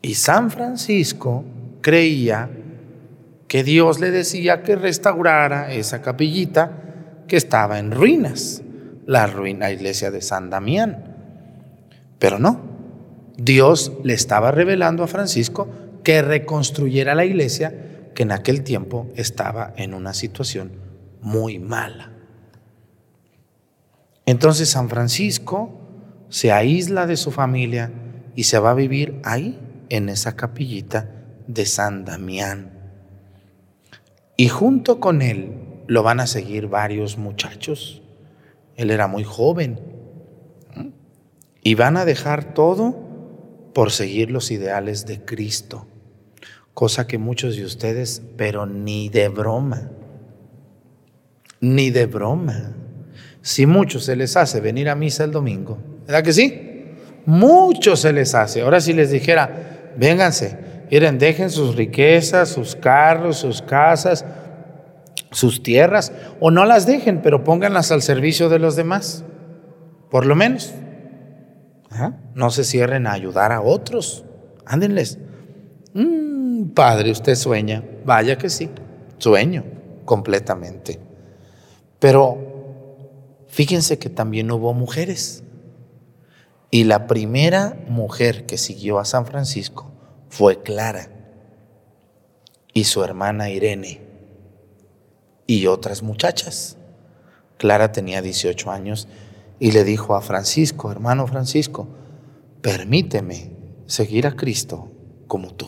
Y 0.00 0.14
San 0.14 0.50
Francisco 0.50 1.44
creía 1.80 2.50
que 3.48 3.64
Dios 3.64 3.98
le 3.98 4.10
decía 4.10 4.62
que 4.62 4.76
restaurara 4.76 5.72
esa 5.72 6.02
capillita 6.02 7.24
que 7.26 7.36
estaba 7.36 7.78
en 7.78 7.90
ruinas, 7.90 8.62
la 9.08 9.26
ruina 9.26 9.70
iglesia 9.70 10.10
de 10.10 10.20
San 10.20 10.50
Damián. 10.50 11.16
Pero 12.18 12.38
no, 12.38 12.60
Dios 13.38 13.90
le 14.04 14.12
estaba 14.12 14.50
revelando 14.50 15.02
a 15.02 15.06
Francisco 15.06 15.66
que 16.04 16.20
reconstruyera 16.20 17.14
la 17.14 17.24
iglesia 17.24 18.10
que 18.14 18.24
en 18.24 18.32
aquel 18.32 18.62
tiempo 18.64 19.08
estaba 19.16 19.72
en 19.78 19.94
una 19.94 20.12
situación 20.12 20.72
muy 21.22 21.58
mala. 21.58 22.12
Entonces 24.26 24.68
San 24.68 24.90
Francisco 24.90 25.80
se 26.28 26.52
aísla 26.52 27.06
de 27.06 27.16
su 27.16 27.30
familia 27.30 27.90
y 28.36 28.44
se 28.44 28.58
va 28.58 28.72
a 28.72 28.74
vivir 28.74 29.20
ahí, 29.24 29.58
en 29.88 30.10
esa 30.10 30.36
capillita 30.36 31.08
de 31.46 31.64
San 31.64 32.04
Damián. 32.04 32.72
Y 34.36 34.48
junto 34.48 35.00
con 35.00 35.22
él 35.22 35.54
lo 35.86 36.02
van 36.02 36.20
a 36.20 36.26
seguir 36.26 36.66
varios 36.68 37.16
muchachos. 37.16 38.02
Él 38.78 38.92
era 38.92 39.08
muy 39.08 39.24
joven. 39.24 39.80
Y 41.62 41.74
van 41.74 41.98
a 41.98 42.06
dejar 42.06 42.54
todo 42.54 42.96
por 43.74 43.90
seguir 43.90 44.30
los 44.30 44.50
ideales 44.52 45.04
de 45.04 45.22
Cristo. 45.24 45.86
Cosa 46.74 47.08
que 47.08 47.18
muchos 47.18 47.56
de 47.56 47.64
ustedes, 47.64 48.22
pero 48.36 48.66
ni 48.66 49.08
de 49.08 49.28
broma, 49.28 49.90
ni 51.60 51.90
de 51.90 52.06
broma. 52.06 52.72
Si 53.42 53.66
muchos 53.66 54.04
se 54.04 54.14
les 54.14 54.36
hace 54.36 54.60
venir 54.60 54.88
a 54.88 54.94
misa 54.94 55.24
el 55.24 55.32
domingo, 55.32 55.78
¿verdad 56.06 56.22
que 56.22 56.32
sí? 56.32 56.94
Muchos 57.26 58.00
se 58.00 58.12
les 58.12 58.32
hace. 58.36 58.60
Ahora 58.60 58.80
si 58.80 58.92
les 58.92 59.10
dijera, 59.10 59.92
vénganse, 59.96 60.56
miren, 60.88 61.18
dejen 61.18 61.50
sus 61.50 61.74
riquezas, 61.74 62.48
sus 62.48 62.76
carros, 62.76 63.38
sus 63.38 63.60
casas, 63.60 64.24
sus 65.30 65.62
tierras, 65.62 66.12
o 66.40 66.50
no 66.50 66.64
las 66.64 66.86
dejen, 66.86 67.22
pero 67.22 67.44
pónganlas 67.44 67.92
al 67.92 68.02
servicio 68.02 68.48
de 68.48 68.58
los 68.58 68.76
demás, 68.76 69.24
por 70.10 70.26
lo 70.26 70.34
menos. 70.34 70.72
No 72.34 72.50
se 72.50 72.64
cierren 72.64 73.06
a 73.06 73.12
ayudar 73.12 73.50
a 73.52 73.60
otros, 73.60 74.24
ándenles. 74.64 75.18
Mm, 75.94 76.70
padre, 76.70 77.10
usted 77.10 77.34
sueña, 77.34 77.82
vaya 78.04 78.38
que 78.38 78.50
sí, 78.50 78.70
sueño 79.18 79.64
completamente. 80.04 81.00
Pero 81.98 82.38
fíjense 83.48 83.98
que 83.98 84.10
también 84.10 84.50
hubo 84.50 84.72
mujeres. 84.74 85.42
Y 86.70 86.84
la 86.84 87.06
primera 87.06 87.76
mujer 87.88 88.44
que 88.46 88.58
siguió 88.58 88.98
a 88.98 89.04
San 89.04 89.26
Francisco 89.26 89.90
fue 90.28 90.62
Clara 90.62 91.08
y 92.74 92.84
su 92.84 93.02
hermana 93.02 93.50
Irene 93.50 94.07
y 95.48 95.66
otras 95.66 96.04
muchachas. 96.04 96.76
Clara 97.56 97.90
tenía 97.90 98.22
18 98.22 98.70
años 98.70 99.08
y 99.58 99.72
le 99.72 99.82
dijo 99.82 100.14
a 100.14 100.20
Francisco, 100.20 100.92
hermano 100.92 101.26
Francisco, 101.26 101.88
permíteme 102.60 103.50
seguir 103.86 104.28
a 104.28 104.36
Cristo 104.36 104.92
como 105.26 105.54
tú. 105.54 105.66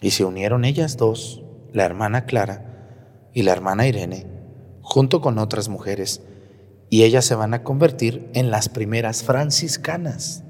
Y 0.00 0.10
se 0.10 0.24
unieron 0.24 0.64
ellas 0.64 0.96
dos, 0.96 1.42
la 1.72 1.84
hermana 1.84 2.26
Clara 2.26 3.30
y 3.32 3.42
la 3.42 3.52
hermana 3.52 3.88
Irene, 3.88 4.26
junto 4.82 5.20
con 5.20 5.38
otras 5.38 5.68
mujeres, 5.68 6.20
y 6.90 7.04
ellas 7.04 7.24
se 7.24 7.34
van 7.34 7.54
a 7.54 7.64
convertir 7.64 8.30
en 8.34 8.50
las 8.50 8.68
primeras 8.68 9.22
franciscanas 9.24 10.44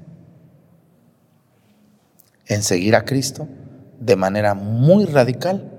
en 2.45 2.61
seguir 2.63 2.95
a 2.95 3.05
Cristo 3.05 3.47
de 3.99 4.15
manera 4.17 4.53
muy 4.53 5.05
radical 5.05 5.71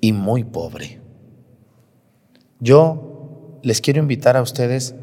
y 0.00 0.12
muy 0.12 0.44
pobre. 0.44 1.05
Yo 2.58 3.58
les 3.62 3.80
quiero 3.80 4.00
invitar 4.00 4.36
a 4.36 4.42
ustedes 4.42 4.94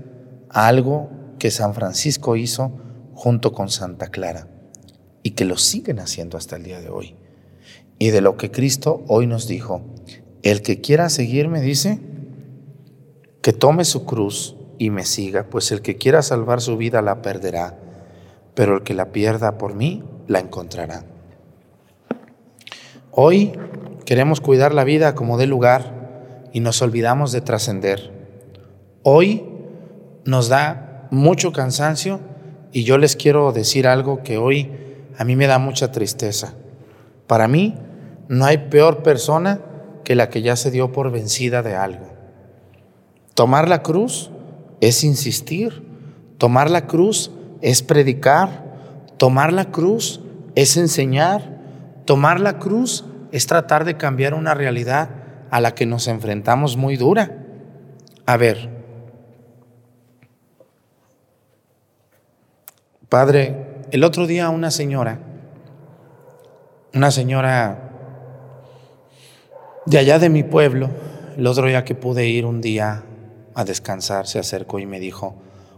a 0.50 0.68
algo 0.68 1.10
que 1.38 1.52
San 1.52 1.74
Francisco 1.74 2.36
hizo 2.36 2.72
junto 3.13 3.54
con 3.54 3.70
Santa 3.70 4.08
Clara 4.08 4.48
y 5.22 5.32
que 5.32 5.46
lo 5.46 5.58
siguen 5.58 6.00
haciendo 6.00 6.38
hasta 6.38 6.56
el 6.56 6.63
día 6.63 6.82
de 6.82 6.89
hoy. 6.89 7.16
Y 8.00 8.10
de 8.10 8.22
lo 8.22 8.38
que 8.38 8.50
Cristo 8.50 9.04
hoy 9.08 9.28
nos 9.28 9.48
dijo, 9.48 9.82
el 10.42 10.62
que 10.62 10.82
quiera 10.82 11.10
seguirme 11.10 11.62
dice, 11.62 12.00
que 13.42 13.54
tome 13.54 13.86
su 13.86 14.06
cruz 14.06 14.56
y 14.80 14.89
me 14.89 15.06
siga, 15.06 15.50
pues 15.50 15.72
el 15.72 15.82
que 15.82 15.98
quiera 15.98 16.22
salvar 16.22 16.60
su 16.60 16.76
vida 16.76 17.02
la 17.02 17.22
perderá, 17.22 17.78
pero 18.56 18.78
el 18.78 18.84
que 18.84 18.94
la 18.94 19.12
pierda 19.12 19.58
por 19.58 19.76
mí 19.76 20.04
la 20.28 20.39
encontrará. 20.39 21.06
Hoy 23.12 23.54
queremos 24.06 24.42
cuidar 24.42 24.74
la 24.74 24.84
vida 24.84 25.13
como 25.13 25.38
de 25.38 25.46
lugar 25.46 26.03
y 26.54 26.60
nos 26.60 26.82
olvidamos 26.84 27.32
de 27.32 27.42
trascender. 27.42 28.12
Hoy 29.02 29.44
nos 30.24 30.48
da 30.48 31.08
mucho 31.10 31.52
cansancio 31.52 32.22
y 32.72 32.84
yo 32.84 32.98
les 32.98 33.16
quiero 33.16 33.52
decir 33.52 33.88
algo 33.88 34.22
que 34.24 34.38
hoy 34.38 34.72
a 35.18 35.26
mí 35.26 35.36
me 35.36 35.48
da 35.48 35.58
mucha 35.58 35.92
tristeza. 35.92 36.54
Para 37.28 37.48
mí 37.48 37.76
no 38.30 38.46
hay 38.46 38.70
peor 38.70 39.02
persona 39.02 39.62
que 40.06 40.16
la 40.16 40.30
que 40.30 40.44
ya 40.44 40.56
se 40.56 40.70
dio 40.70 40.92
por 40.92 41.12
vencida 41.12 41.63
de 41.63 41.76
algo. 41.76 42.06
Tomar 43.34 43.68
la 43.68 43.82
cruz 43.82 44.30
es 44.80 45.04
insistir, 45.04 45.84
tomar 46.38 46.70
la 46.70 46.86
cruz 46.86 47.32
es 47.62 47.82
predicar, 47.82 48.63
tomar 49.18 49.52
la 49.52 49.66
cruz 49.66 50.22
es 50.54 50.78
enseñar, 50.78 51.60
tomar 52.06 52.39
la 52.39 52.60
cruz 52.60 53.06
es 53.32 53.48
tratar 53.48 53.86
de 53.86 53.98
cambiar 53.98 54.36
una 54.36 54.54
realidad 54.54 55.22
a 55.54 55.62
la 55.62 55.76
que 55.76 55.86
nos 55.86 56.08
enfrentamos 56.08 56.78
muy 56.78 56.98
dura. 56.98 57.30
A 58.26 58.38
ver, 58.38 58.72
Padre, 63.08 63.84
el 63.92 64.04
otro 64.04 64.26
día 64.26 64.50
una 64.50 64.72
señora, 64.72 65.20
una 66.96 67.12
señora 67.12 67.92
de 69.86 70.00
allá 70.00 70.18
de 70.18 70.30
mi 70.30 70.42
pueblo, 70.42 70.89
el 71.38 71.46
otro 71.46 71.68
día 71.68 71.86
que 71.86 71.94
pude 71.94 72.28
ir 72.28 72.48
un 72.48 72.60
día 72.60 73.04
a 73.54 73.63
descansar, 73.63 74.26
se 74.26 74.39
acercó 74.39 74.80
y 74.80 74.88
me 74.88 75.00
dijo, 75.00 75.36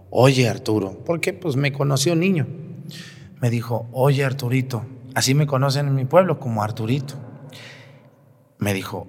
oye 0.10 0.48
Arturo, 0.48 1.02
porque 1.06 1.34
pues 1.34 1.58
me 1.58 1.74
conoció 1.74 2.16
niño, 2.16 2.48
me 3.42 3.50
dijo, 3.50 3.90
oye 3.92 4.24
Arturito, 4.24 4.86
así 5.16 5.36
me 5.36 5.48
conocen 5.48 5.88
en 5.88 5.96
mi 5.96 6.06
pueblo 6.06 6.40
como 6.40 6.64
Arturito, 6.64 7.16
me 8.58 8.74
dijo, 8.74 9.08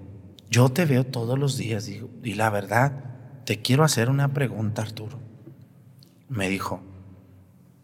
yo 0.50 0.68
te 0.68 0.84
veo 0.84 1.04
todos 1.04 1.38
los 1.38 1.56
días 1.56 1.88
y 1.88 2.34
la 2.34 2.50
verdad, 2.50 3.06
te 3.44 3.62
quiero 3.62 3.84
hacer 3.84 4.10
una 4.10 4.32
pregunta, 4.32 4.82
Arturo. 4.82 5.18
Me 6.28 6.48
dijo, 6.48 6.82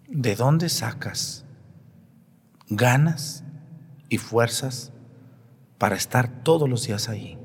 ¿de 0.09 0.35
dónde 0.35 0.69
sacas 0.69 1.45
ganas 2.69 3.45
y 4.09 4.19
fuerzas 4.19 4.93
para 5.79 5.95
estar 5.95 6.43
todos 6.43 6.69
los 6.69 6.87
días 6.87 7.09
ahí? 7.09 7.39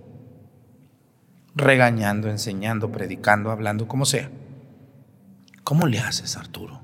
Regañando, 1.53 2.30
enseñando, 2.30 2.91
predicando, 2.91 3.51
hablando, 3.51 3.88
como 3.88 4.06
sea. 4.06 4.32
¿Cómo 5.63 5.86
le 5.86 5.99
haces, 5.99 6.38
Arturo? 6.38 6.82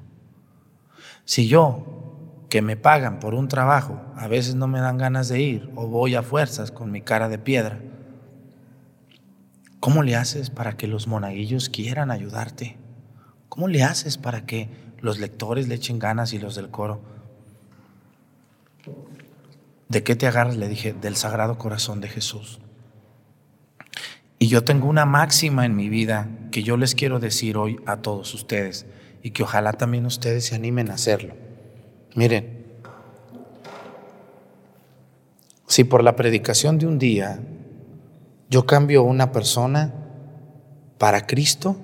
Si 1.25 1.47
yo, 1.47 2.45
que 2.49 2.61
me 2.61 2.77
pagan 2.77 3.19
por 3.19 3.33
un 3.33 3.47
trabajo, 3.47 3.99
a 4.15 4.27
veces 4.27 4.53
no 4.53 4.67
me 4.67 4.79
dan 4.79 4.99
ganas 4.99 5.29
de 5.29 5.41
ir 5.41 5.71
o 5.75 5.87
voy 5.87 6.13
a 6.13 6.21
fuerzas 6.21 6.69
con 6.69 6.91
mi 6.91 7.01
cara 7.01 7.29
de 7.29 7.39
piedra, 7.39 7.79
¿Cómo 9.83 10.01
le 10.01 10.15
haces 10.15 10.49
para 10.49 10.77
que 10.77 10.87
los 10.87 11.07
monaguillos 11.07 11.67
quieran 11.67 12.09
ayudarte? 12.09 12.77
¿Cómo 13.49 13.67
le 13.67 13.83
haces 13.83 14.17
para 14.17 14.45
que 14.45 14.69
los 15.01 15.19
lectores 15.19 15.67
le 15.67 15.75
echen 15.75 15.99
ganas 15.99 16.31
y 16.31 16.39
los 16.39 16.55
del 16.55 16.69
coro? 16.69 17.01
¿De 19.89 20.01
qué 20.01 20.15
te 20.15 20.25
agarras? 20.25 20.55
Le 20.55 20.69
dije, 20.69 20.93
del 20.93 21.17
Sagrado 21.17 21.57
Corazón 21.57 21.99
de 21.99 22.07
Jesús. 22.07 22.61
Y 24.39 24.47
yo 24.47 24.63
tengo 24.63 24.87
una 24.87 25.05
máxima 25.05 25.65
en 25.65 25.75
mi 25.75 25.89
vida 25.89 26.29
que 26.49 26.63
yo 26.63 26.77
les 26.77 26.95
quiero 26.95 27.19
decir 27.19 27.57
hoy 27.57 27.77
a 27.85 27.97
todos 27.97 28.33
ustedes 28.33 28.85
y 29.21 29.31
que 29.31 29.43
ojalá 29.43 29.73
también 29.73 30.05
ustedes 30.05 30.45
se 30.45 30.55
animen 30.55 30.91
a 30.91 30.93
hacerlo. 30.93 31.35
Miren, 32.15 32.63
si 35.67 35.83
por 35.83 36.05
la 36.05 36.15
predicación 36.15 36.77
de 36.77 36.87
un 36.87 36.99
día 36.99 37.41
yo 38.49 38.65
cambio 38.65 39.03
una 39.03 39.31
persona 39.31 39.93
para 40.97 41.25
Cristo, 41.25 41.75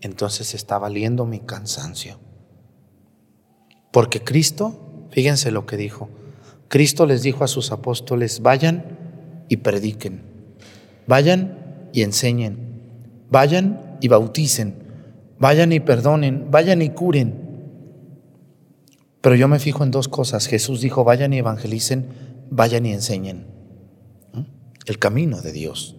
entonces 0.00 0.54
está 0.54 0.78
valiendo 0.78 1.24
mi 1.24 1.40
cansancio. 1.40 2.18
Porque 3.90 4.22
Cristo, 4.22 5.06
fíjense 5.10 5.50
lo 5.50 5.66
que 5.66 5.76
dijo, 5.76 6.08
Cristo 6.68 7.06
les 7.06 7.22
dijo 7.22 7.44
a 7.44 7.48
sus 7.48 7.72
apóstoles, 7.72 8.40
vayan 8.40 8.84
y 9.48 9.58
prediquen, 9.58 10.22
vayan 11.06 11.88
y 11.92 12.02
enseñen, 12.02 12.80
vayan 13.30 13.98
y 14.00 14.08
bauticen, 14.08 14.74
vayan 15.38 15.72
y 15.72 15.80
perdonen, 15.80 16.50
vayan 16.50 16.82
y 16.82 16.90
curen. 16.90 17.44
Pero 19.20 19.36
yo 19.36 19.48
me 19.48 19.58
fijo 19.58 19.84
en 19.84 19.90
dos 19.90 20.08
cosas. 20.08 20.46
Jesús 20.46 20.80
dijo, 20.80 21.04
vayan 21.04 21.32
y 21.32 21.38
evangelicen, 21.38 22.08
vayan 22.50 22.84
y 22.84 22.92
enseñen. 22.92 23.53
El 24.84 24.98
camino 24.98 25.40
de 25.40 25.52
Dios, 25.52 25.96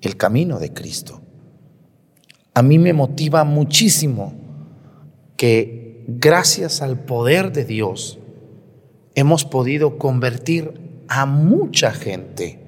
el 0.00 0.16
camino 0.16 0.58
de 0.58 0.72
Cristo. 0.72 1.20
A 2.54 2.62
mí 2.62 2.78
me 2.78 2.92
motiva 2.92 3.44
muchísimo 3.44 4.34
que 5.36 6.04
gracias 6.06 6.82
al 6.82 6.98
poder 6.98 7.52
de 7.52 7.64
Dios 7.64 8.18
hemos 9.14 9.44
podido 9.44 9.98
convertir 9.98 11.04
a 11.08 11.26
mucha 11.26 11.92
gente 11.92 12.60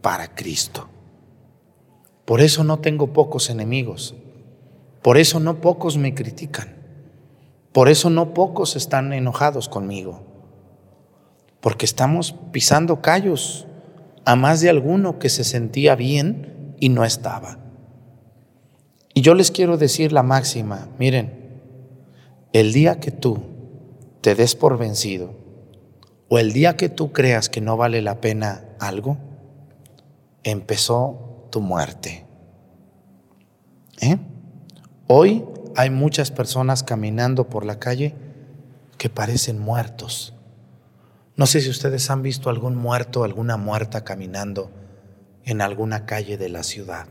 para 0.00 0.34
Cristo. 0.34 0.88
Por 2.24 2.40
eso 2.40 2.62
no 2.62 2.78
tengo 2.78 3.12
pocos 3.12 3.50
enemigos. 3.50 4.14
Por 5.02 5.18
eso 5.18 5.40
no 5.40 5.60
pocos 5.60 5.96
me 5.96 6.14
critican. 6.14 6.76
Por 7.72 7.88
eso 7.88 8.10
no 8.10 8.34
pocos 8.34 8.76
están 8.76 9.12
enojados 9.12 9.68
conmigo. 9.68 10.22
Porque 11.60 11.86
estamos 11.86 12.34
pisando 12.52 13.00
callos 13.00 13.66
a 14.24 14.36
más 14.36 14.60
de 14.60 14.70
alguno 14.70 15.18
que 15.18 15.28
se 15.28 15.44
sentía 15.44 15.94
bien 15.94 16.74
y 16.78 16.88
no 16.88 17.04
estaba. 17.04 17.58
Y 19.14 19.22
yo 19.22 19.34
les 19.34 19.50
quiero 19.50 19.76
decir 19.76 20.12
la 20.12 20.22
máxima, 20.22 20.88
miren, 20.98 21.40
el 22.52 22.72
día 22.72 23.00
que 23.00 23.10
tú 23.10 23.38
te 24.20 24.34
des 24.34 24.54
por 24.54 24.78
vencido 24.78 25.34
o 26.28 26.38
el 26.38 26.52
día 26.52 26.76
que 26.76 26.88
tú 26.88 27.12
creas 27.12 27.48
que 27.48 27.60
no 27.60 27.76
vale 27.76 28.02
la 28.02 28.20
pena 28.20 28.64
algo, 28.78 29.18
empezó 30.44 31.48
tu 31.50 31.60
muerte. 31.60 32.24
¿Eh? 34.00 34.16
Hoy 35.06 35.44
hay 35.76 35.90
muchas 35.90 36.30
personas 36.30 36.82
caminando 36.82 37.48
por 37.48 37.64
la 37.64 37.78
calle 37.78 38.14
que 38.96 39.08
parecen 39.10 39.58
muertos. 39.58 40.34
No 41.40 41.46
sé 41.46 41.62
si 41.62 41.70
ustedes 41.70 42.10
han 42.10 42.20
visto 42.20 42.50
algún 42.50 42.76
muerto, 42.76 43.24
alguna 43.24 43.56
muerta 43.56 44.04
caminando 44.04 44.70
en 45.42 45.62
alguna 45.62 46.04
calle 46.04 46.36
de 46.36 46.50
la 46.50 46.62
ciudad, 46.62 47.06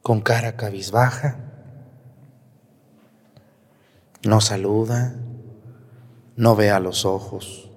con 0.00 0.22
cara 0.22 0.56
cabizbaja, 0.56 1.36
no 4.22 4.40
saluda, 4.40 5.16
no 6.36 6.56
ve 6.56 6.70
a 6.70 6.80
los 6.80 7.04
ojos, 7.04 7.70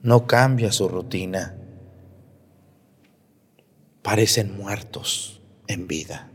no 0.00 0.26
cambia 0.26 0.72
su 0.72 0.88
rutina, 0.88 1.54
parecen 4.00 4.56
muertos 4.56 5.42
en 5.66 5.86
vida 5.88 6.30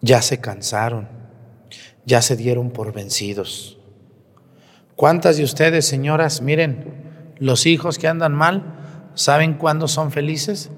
ya 0.00 0.22
se 0.22 0.40
cansaron, 0.40 1.06
ya 2.06 2.22
se 2.22 2.34
dieron 2.34 2.70
por 2.70 2.94
vencidos. 2.94 3.79
¿Cuántas 5.00 5.38
de 5.38 5.44
ustedes, 5.44 5.86
señoras, 5.86 6.42
miren, 6.42 7.32
los 7.38 7.64
hijos 7.64 7.96
que 7.96 8.06
andan 8.06 8.34
mal, 8.34 9.10
¿saben 9.14 9.54
cuándo 9.54 9.88
son 9.88 10.10
felices? 10.10 10.70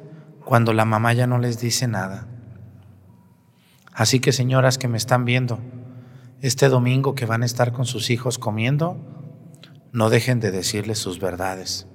Cuando 0.45 0.73
la 0.73 0.85
mamá 0.85 1.13
ya 1.13 1.27
no 1.27 1.39
les 1.39 1.59
dice 1.59 1.89
nada. 1.89 2.29
Así 3.93 4.21
que, 4.21 4.31
señoras 4.31 4.79
que 4.79 4.87
me 4.87 4.97
están 4.97 5.25
viendo, 5.25 5.59
este 6.41 6.69
domingo 6.69 7.17
que 7.17 7.27
van 7.27 7.43
a 7.43 7.47
estar 7.47 7.73
con 7.73 7.85
sus 7.85 8.11
hijos 8.11 8.39
comiendo, 8.39 8.97
no 9.91 10.09
dejen 10.09 10.39
de 10.39 10.53
decirles 10.53 11.01
sus 11.01 11.19
verdades. 11.19 11.89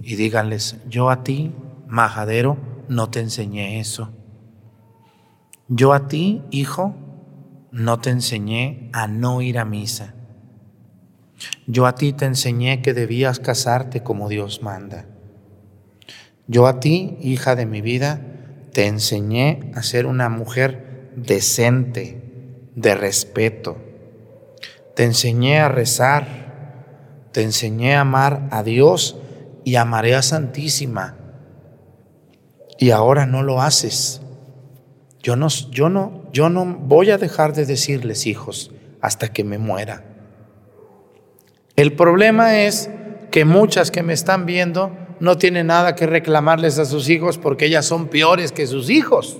Y 0.00 0.16
díganles, 0.16 0.78
yo 0.88 1.10
a 1.10 1.24
ti, 1.24 1.54
majadero, 1.86 2.56
no 2.88 3.10
te 3.10 3.20
enseñé 3.20 3.80
eso. 3.80 4.14
Yo 5.68 5.92
a 5.92 6.08
ti, 6.08 6.42
hijo, 6.50 6.96
no 7.70 7.98
te 7.98 8.08
enseñé 8.08 8.88
a 8.94 9.06
no 9.06 9.42
ir 9.42 9.58
a 9.58 9.66
misa. 9.66 10.14
Yo 11.66 11.86
a 11.86 11.96
ti 11.96 12.12
te 12.12 12.26
enseñé 12.26 12.80
que 12.80 12.94
debías 12.94 13.40
casarte 13.40 14.02
como 14.02 14.28
Dios 14.28 14.62
manda. 14.62 15.06
Yo 16.46 16.68
a 16.68 16.78
ti, 16.78 17.18
hija 17.20 17.56
de 17.56 17.66
mi 17.66 17.80
vida, 17.80 18.20
te 18.72 18.86
enseñé 18.86 19.72
a 19.74 19.82
ser 19.82 20.06
una 20.06 20.28
mujer 20.28 21.10
decente, 21.16 22.22
de 22.76 22.94
respeto. 22.94 23.78
Te 24.94 25.02
enseñé 25.02 25.58
a 25.58 25.68
rezar, 25.68 27.26
te 27.32 27.42
enseñé 27.42 27.96
a 27.96 28.02
amar 28.02 28.48
a 28.52 28.62
Dios 28.62 29.16
y 29.64 29.74
a 29.74 29.84
María 29.84 30.22
Santísima. 30.22 31.16
Y 32.78 32.90
ahora 32.90 33.26
no 33.26 33.42
lo 33.42 33.60
haces. 33.60 34.20
Yo 35.20 35.34
no, 35.34 35.48
yo 35.48 35.88
no, 35.88 36.30
yo 36.32 36.48
no 36.48 36.64
voy 36.64 37.10
a 37.10 37.18
dejar 37.18 37.54
de 37.54 37.66
decirles 37.66 38.26
hijos 38.26 38.70
hasta 39.00 39.32
que 39.32 39.42
me 39.42 39.58
muera. 39.58 40.05
El 41.76 41.92
problema 41.92 42.60
es 42.60 42.90
que 43.30 43.44
muchas 43.44 43.90
que 43.90 44.02
me 44.02 44.14
están 44.14 44.46
viendo 44.46 44.96
no 45.20 45.36
tienen 45.36 45.68
nada 45.68 45.94
que 45.94 46.06
reclamarles 46.06 46.78
a 46.78 46.86
sus 46.86 47.08
hijos 47.10 47.36
porque 47.36 47.66
ellas 47.66 47.84
son 47.84 48.08
peores 48.08 48.50
que 48.50 48.66
sus 48.66 48.88
hijos. 48.88 49.36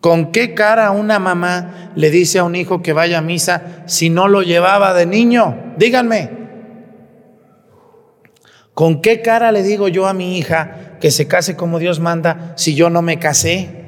¿Con 0.00 0.32
qué 0.32 0.54
cara 0.54 0.90
una 0.90 1.18
mamá 1.18 1.92
le 1.94 2.10
dice 2.10 2.38
a 2.38 2.44
un 2.44 2.56
hijo 2.56 2.82
que 2.82 2.92
vaya 2.92 3.18
a 3.18 3.22
misa 3.22 3.84
si 3.86 4.10
no 4.10 4.26
lo 4.26 4.42
llevaba 4.42 4.94
de 4.94 5.06
niño? 5.06 5.74
Díganme. 5.76 6.30
¿Con 8.74 9.02
qué 9.02 9.20
cara 9.20 9.52
le 9.52 9.62
digo 9.62 9.88
yo 9.88 10.06
a 10.06 10.14
mi 10.14 10.38
hija 10.38 10.96
que 10.98 11.10
se 11.10 11.28
case 11.28 11.56
como 11.56 11.78
Dios 11.78 12.00
manda 12.00 12.54
si 12.56 12.74
yo 12.74 12.88
no 12.90 13.02
me 13.02 13.18
casé? 13.18 13.81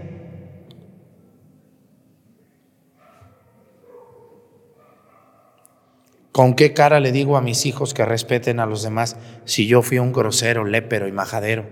¿Con 6.34 6.54
qué 6.54 6.74
cara 6.74 6.98
le 6.98 7.12
digo 7.12 7.36
a 7.36 7.40
mis 7.40 7.64
hijos 7.64 7.94
que 7.94 8.04
respeten 8.04 8.58
a 8.58 8.66
los 8.66 8.82
demás 8.82 9.16
si 9.44 9.68
yo 9.68 9.82
fui 9.82 10.00
un 10.00 10.12
grosero, 10.12 10.64
lépero 10.64 11.06
y 11.06 11.12
majadero? 11.12 11.64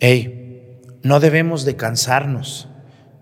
Ey, 0.00 0.80
no 1.02 1.20
debemos 1.20 1.66
de 1.66 1.76
cansarnos. 1.76 2.68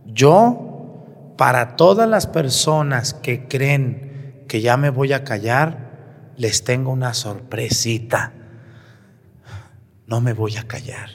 Yo, 0.06 1.34
para 1.36 1.74
todas 1.74 2.08
las 2.08 2.28
personas 2.28 3.14
que 3.14 3.48
creen 3.48 4.44
que 4.46 4.60
ya 4.60 4.76
me 4.76 4.90
voy 4.90 5.12
a 5.12 5.24
callar, 5.24 6.30
les 6.36 6.62
tengo 6.62 6.92
una 6.92 7.12
sorpresita 7.12 8.34
no 10.12 10.20
me 10.20 10.34
voy 10.34 10.58
a 10.58 10.64
callar 10.64 11.08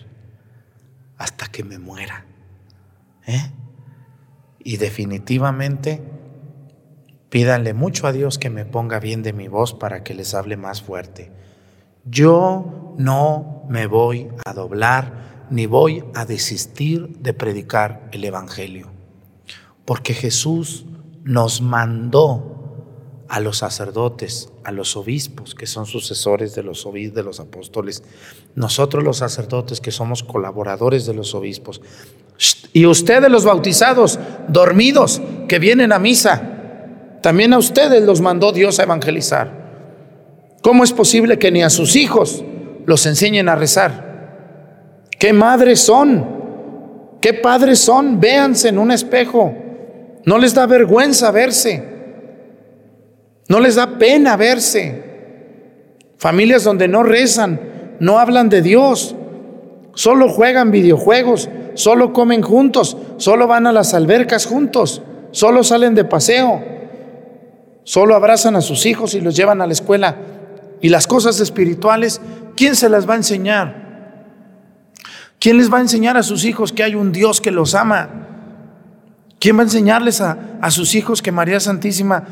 hasta 1.20 1.46
que 1.52 1.64
me 1.64 1.78
muera. 1.78 2.26
¿eh? 3.28 3.52
Y 4.64 4.78
definitivamente 4.78 6.02
pídanle 7.38 7.76
mucho 7.76 8.08
a 8.08 8.12
Dios 8.12 8.40
que 8.40 8.50
me 8.50 8.66
ponga 8.66 9.00
bien 9.00 9.22
de 9.22 9.32
mi 9.32 9.48
voz 9.48 9.76
para 9.76 10.04
que 10.04 10.16
les 10.16 10.34
hable 10.34 10.58
más 10.58 10.82
fuerte. 10.82 11.32
Yo 12.04 12.96
no 12.98 13.64
me 13.70 13.86
voy 13.86 14.30
a 14.44 14.54
doblar 14.54 15.46
ni 15.52 15.68
voy 15.68 16.04
a 16.16 16.26
desistir 16.26 17.20
de 17.20 17.34
predicar 17.34 18.10
el 18.12 18.24
Evangelio, 18.24 18.90
porque 19.86 20.16
Jesús 20.16 20.88
nos 21.26 21.62
mandó 21.62 23.26
a 23.30 23.40
los 23.40 23.60
sacerdotes, 23.60 24.52
a 24.64 24.72
los 24.72 24.98
obispos, 24.98 25.54
que 25.54 25.68
son 25.68 25.86
sucesores 25.86 26.56
de 26.56 26.64
los 26.64 26.88
obispos, 26.88 27.18
de 27.18 27.24
los 27.24 27.40
apóstoles, 27.40 28.02
nosotros 28.56 29.04
los 29.04 29.18
sacerdotes, 29.18 29.80
que 29.80 29.92
somos 29.92 30.24
colaboradores 30.24 31.06
de 31.06 31.14
los 31.14 31.36
obispos, 31.36 31.84
y 32.74 32.88
ustedes 32.88 33.30
los 33.30 33.46
bautizados, 33.46 34.18
dormidos, 34.48 35.22
que 35.48 35.60
vienen 35.60 35.94
a 35.94 36.00
misa, 36.00 36.57
también 37.22 37.54
a 37.54 37.58
ustedes 37.58 38.04
los 38.04 38.22
mandó 38.22 38.52
Dios 38.52 38.80
a 38.80 38.84
evangelizar. 38.84 39.52
¿Cómo 40.62 40.84
es 40.84 40.92
posible 40.92 41.40
que 41.40 41.52
ni 41.52 41.64
a 41.64 41.70
sus 41.70 41.96
hijos 41.96 42.44
los 42.86 43.06
enseñen 43.06 43.50
a 43.50 43.56
rezar? 43.56 45.08
¿Qué 45.18 45.34
madres 45.34 45.80
son? 45.80 47.18
¿Qué 47.22 47.34
padres 47.34 47.80
son? 47.80 48.20
Véanse 48.20 48.70
en 48.70 48.78
un 48.78 48.92
espejo. 48.92 49.54
No 50.26 50.38
les 50.38 50.54
da 50.54 50.66
vergüenza 50.66 51.32
verse. 51.32 51.84
No 53.48 53.60
les 53.60 53.76
da 53.76 53.98
pena 53.98 54.36
verse. 54.36 55.04
Familias 56.18 56.64
donde 56.64 56.88
no 56.88 57.04
rezan, 57.04 57.60
no 58.00 58.20
hablan 58.20 58.50
de 58.50 58.62
Dios, 58.62 59.16
solo 59.94 60.30
juegan 60.30 60.72
videojuegos, 60.72 61.50
solo 61.76 62.12
comen 62.12 62.42
juntos, 62.42 62.98
solo 63.18 63.48
van 63.48 63.68
a 63.68 63.72
las 63.72 63.94
albercas 63.94 64.46
juntos, 64.46 65.02
solo 65.32 65.64
salen 65.64 65.96
de 65.96 66.06
paseo, 66.06 66.77
solo 67.88 68.16
abrazan 68.16 68.58
a 68.58 68.62
sus 68.62 68.86
hijos 68.86 69.14
y 69.14 69.22
los 69.22 69.38
llevan 69.38 69.62
a 69.62 69.66
la 69.66 69.72
escuela. 69.72 70.18
Y 70.82 70.90
las 70.90 71.08
cosas 71.08 71.40
espirituales, 71.40 72.20
¿quién 72.58 72.76
se 72.76 72.90
las 72.90 73.08
va 73.08 73.14
a 73.14 73.18
enseñar? 73.18 74.26
¿Quién 75.40 75.58
les 75.58 75.72
va 75.72 75.78
a 75.78 75.82
enseñar 75.82 76.18
a 76.18 76.24
sus 76.24 76.44
hijos 76.44 76.74
que 76.74 76.84
hay 76.84 76.96
un 76.96 77.14
Dios 77.14 77.40
que 77.40 77.50
los 77.50 77.76
ama? 77.76 78.10
¿Quién 79.40 79.56
va 79.56 79.62
a 79.62 79.64
enseñarles 79.64 80.20
a, 80.20 80.38
a 80.62 80.70
sus 80.70 80.96
hijos 80.96 81.22
que 81.22 81.32
María 81.32 81.62
Santísima 81.62 82.26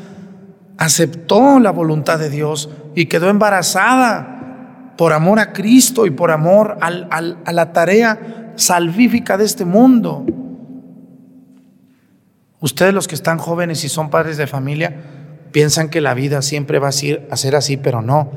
aceptó 0.76 1.58
la 1.58 1.70
voluntad 1.70 2.18
de 2.18 2.28
Dios 2.28 2.68
y 2.94 3.06
quedó 3.06 3.30
embarazada 3.30 4.92
por 4.98 5.14
amor 5.14 5.38
a 5.38 5.54
Cristo 5.54 6.04
y 6.04 6.10
por 6.10 6.32
amor 6.32 6.76
a 6.82 7.52
la 7.52 7.72
tarea 7.72 8.52
salvífica 8.56 9.38
de 9.38 9.46
este 9.46 9.64
mundo. 9.64 10.26
Ustedes 12.60 12.92
los 12.92 13.08
que 13.08 13.14
están 13.14 13.38
jóvenes 13.38 13.82
y 13.84 13.88
son 13.88 14.10
padres 14.10 14.36
de 14.36 14.46
familia 14.46 15.15
piensan 15.56 15.88
que 15.88 16.02
la 16.02 16.12
vida 16.12 16.42
siempre 16.42 16.78
va 16.78 16.88
a 16.88 16.92
ser 16.92 17.56
así, 17.56 17.78
pero 17.78 18.02
no. 18.02 18.28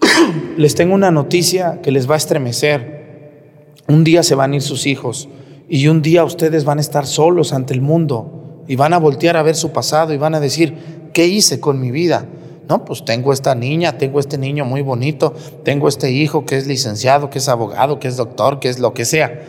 les 0.56 0.76
tengo 0.76 0.94
una 0.94 1.10
noticia 1.10 1.80
que 1.82 1.90
les 1.90 2.08
va 2.08 2.14
a 2.14 2.18
estremecer. 2.18 3.72
Un 3.88 4.04
día 4.04 4.22
se 4.22 4.36
van 4.36 4.52
a 4.52 4.54
ir 4.54 4.62
sus 4.62 4.86
hijos 4.86 5.28
y 5.68 5.88
un 5.88 6.02
día 6.02 6.22
ustedes 6.22 6.64
van 6.64 6.78
a 6.78 6.80
estar 6.80 7.06
solos 7.06 7.52
ante 7.52 7.74
el 7.74 7.80
mundo 7.80 8.62
y 8.68 8.76
van 8.76 8.92
a 8.92 8.98
voltear 8.98 9.36
a 9.36 9.42
ver 9.42 9.56
su 9.56 9.72
pasado 9.72 10.14
y 10.14 10.16
van 10.16 10.36
a 10.36 10.38
decir, 10.38 11.10
¿qué 11.12 11.26
hice 11.26 11.58
con 11.58 11.80
mi 11.80 11.90
vida? 11.90 12.24
No, 12.68 12.84
pues 12.84 13.04
tengo 13.04 13.32
esta 13.32 13.56
niña, 13.56 13.98
tengo 13.98 14.20
este 14.20 14.38
niño 14.38 14.64
muy 14.64 14.82
bonito, 14.82 15.34
tengo 15.64 15.88
este 15.88 16.12
hijo 16.12 16.46
que 16.46 16.56
es 16.56 16.68
licenciado, 16.68 17.30
que 17.30 17.38
es 17.38 17.48
abogado, 17.48 17.98
que 17.98 18.06
es 18.06 18.16
doctor, 18.16 18.60
que 18.60 18.68
es 18.68 18.78
lo 18.78 18.94
que 18.94 19.04
sea. 19.04 19.42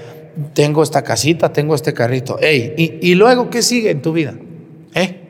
Tengo 0.56 0.82
esta 0.82 1.04
casita, 1.04 1.54
tengo 1.54 1.76
este 1.76 1.94
carrito. 1.94 2.40
Ey, 2.40 2.74
¿y, 2.76 3.12
y 3.12 3.14
luego 3.14 3.52
qué 3.52 3.62
sigue 3.62 3.92
en 3.92 4.02
tu 4.02 4.12
vida? 4.12 4.34
¿Eh? 4.96 5.27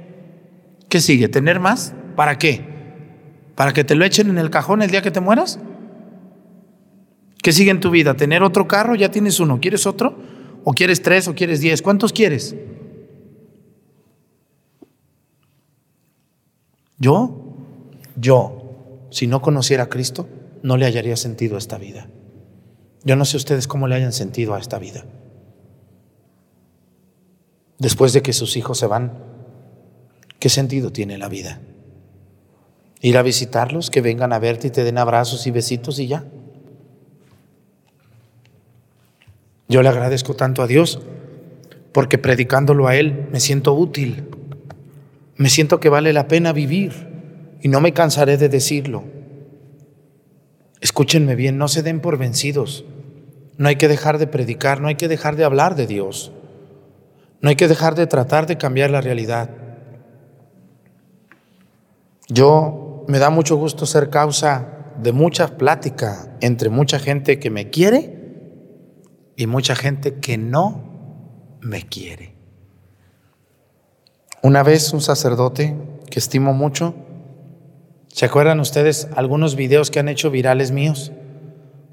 ¿Qué 0.89 1.02
sigue? 1.02 1.28
¿Tener 1.28 1.60
más? 1.60 1.93
¿Para 2.15 2.38
qué? 2.38 2.65
¿Para 3.56 3.73
que 3.73 3.84
te 3.84 3.95
lo 3.95 4.06
echen 4.06 4.30
en 4.30 4.38
el 4.38 4.50
cajón 4.50 4.82
el 4.82 4.91
día 4.91 5.02
que 5.02 5.12
te 5.12 5.19
mueras? 5.19 5.60
¿Qué 7.41 7.52
sigue 7.52 7.71
en 7.71 7.80
tu 7.80 7.89
vida? 7.89 8.15
¿Tener 8.15 8.43
otro 8.43 8.67
carro? 8.67 8.95
Ya 8.95 9.10
tienes 9.10 9.39
uno. 9.39 9.60
¿Quieres 9.60 9.86
otro? 9.86 10.17
¿O 10.63 10.73
quieres 10.73 11.02
tres? 11.02 11.28
¿O 11.28 11.36
quieres 11.36 11.60
diez? 11.62 11.82
¿Cuántos 11.82 12.13
quieres? 12.13 12.56
Yo, 17.00 17.56
yo, 18.15 19.08
si 19.12 19.28
no 19.28 19.41
conociera 19.41 19.84
a 19.84 19.89
Cristo, 19.89 20.28
no 20.63 20.78
le 20.78 20.86
hallaría 20.86 21.15
sentido 21.15 21.56
a 21.56 21.60
esta 21.60 21.78
vida. 21.78 22.10
Yo 23.04 23.15
no 23.15 23.23
sé 23.23 23.38
ustedes 23.38 23.67
cómo 23.67 23.88
le 23.88 23.95
hayan 23.95 24.13
sentido 24.13 24.56
a 24.56 24.60
esta 24.60 24.80
vida. 24.80 25.06
Después 27.78 28.13
de 28.13 28.21
que 28.23 28.34
sus 28.34 28.58
hijos 28.58 28.80
se 28.80 28.88
van, 28.88 29.13
¿qué 30.48 30.52
sentido 30.52 30.94
tiene 30.94 31.18
la 31.18 31.28
vida? 31.28 31.60
Ir 33.02 33.18
a 33.18 33.22
visitarlos, 33.22 33.90
que 33.90 34.00
vengan 34.00 34.32
a 34.32 34.40
verte 34.40 34.68
y 34.68 34.70
te 34.70 34.86
den 34.86 34.98
abrazos 34.98 35.46
y 35.46 35.52
besitos 35.52 36.00
y 36.00 36.08
ya. 36.08 36.24
Yo 39.68 39.82
le 39.82 39.90
agradezco 39.90 40.36
tanto 40.36 40.62
a 40.64 40.68
Dios 40.68 41.02
porque 41.92 42.18
predicándolo 42.18 42.88
a 42.88 42.96
Él 42.96 43.28
me 43.30 43.42
siento 43.42 43.74
útil. 43.74 44.30
Me 45.36 45.50
siento 45.50 45.82
que 45.82 45.90
vale 45.90 46.14
la 46.14 46.30
pena 46.30 46.54
vivir 46.54 46.94
y 47.62 47.68
no 47.68 47.82
me 47.82 47.92
cansaré 47.92 48.38
de 48.38 48.48
decirlo. 48.48 49.04
Escúchenme 50.80 51.36
bien, 51.36 51.58
no 51.58 51.68
se 51.68 51.84
den 51.84 52.00
por 52.00 52.18
vencidos. 52.18 52.86
No 53.58 53.68
hay 53.68 53.76
que 53.76 53.90
dejar 53.90 54.18
de 54.18 54.28
predicar, 54.28 54.80
no 54.80 54.88
hay 54.88 54.96
que 54.96 55.10
dejar 55.10 55.36
de 55.36 55.44
hablar 55.44 55.76
de 55.76 55.88
Dios. 55.88 56.32
No 57.42 57.50
hay 57.50 57.58
que 57.58 57.68
dejar 57.68 57.96
de 57.96 58.08
tratar 58.08 58.48
de 58.48 58.58
cambiar 58.58 58.92
la 58.92 59.02
realidad. 59.02 59.67
Yo 62.30 63.06
me 63.08 63.20
da 63.20 63.30
mucho 63.30 63.56
gusto 63.56 63.86
ser 63.86 64.10
causa 64.10 64.94
de 65.02 65.13
mucha 65.13 65.58
plática 65.58 66.36
entre 66.42 66.70
mucha 66.70 67.00
gente 67.00 67.40
que 67.40 67.50
me 67.50 67.70
quiere 67.70 68.18
y 69.38 69.48
mucha 69.48 69.76
gente 69.76 70.16
que 70.16 70.38
no 70.38 71.60
me 71.62 71.84
quiere. 71.84 72.36
Una 74.42 74.62
vez 74.62 74.92
un 74.94 75.02
sacerdote 75.02 75.76
que 76.10 76.20
estimo 76.20 76.54
mucho, 76.54 76.96
¿se 78.08 78.26
acuerdan 78.26 78.60
ustedes 78.60 79.08
algunos 79.16 79.56
videos 79.56 79.90
que 79.90 80.00
han 80.00 80.10
hecho 80.10 80.30
virales 80.30 80.72
míos? 80.72 81.13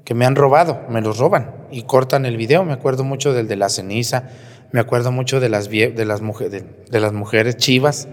Que 0.03 0.15
me 0.15 0.25
han 0.25 0.35
robado, 0.35 0.81
me 0.89 1.01
los 1.01 1.17
roban 1.17 1.67
y 1.71 1.83
cortan 1.83 2.25
el 2.25 2.35
video. 2.35 2.65
Me 2.65 2.73
acuerdo 2.73 3.05
mucho 3.05 3.33
del 3.33 3.47
de 3.47 3.55
la 3.55 3.69
ceniza, 3.69 4.29
me 4.71 4.81
acuerdo 4.81 5.13
mucho 5.13 5.39
de 5.39 5.47
las, 5.47 5.69
de 5.69 6.17
mujeres, 6.21 6.65
de 6.91 6.99
las 6.99 7.13
mujeres 7.13 7.55
chivas, 7.55 8.09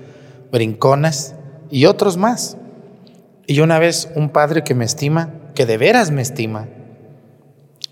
brinconas 0.52 1.34
y 1.72 1.86
otros 1.86 2.18
más. 2.18 2.58
Y 3.46 3.60
una 3.60 3.80
vez 3.80 4.10
un 4.14 4.28
padre 4.28 4.62
que 4.62 4.74
me 4.74 4.84
estima, 4.84 5.30
que 5.54 5.66
de 5.66 5.78
veras 5.78 6.10
me 6.12 6.22
estima, 6.22 6.68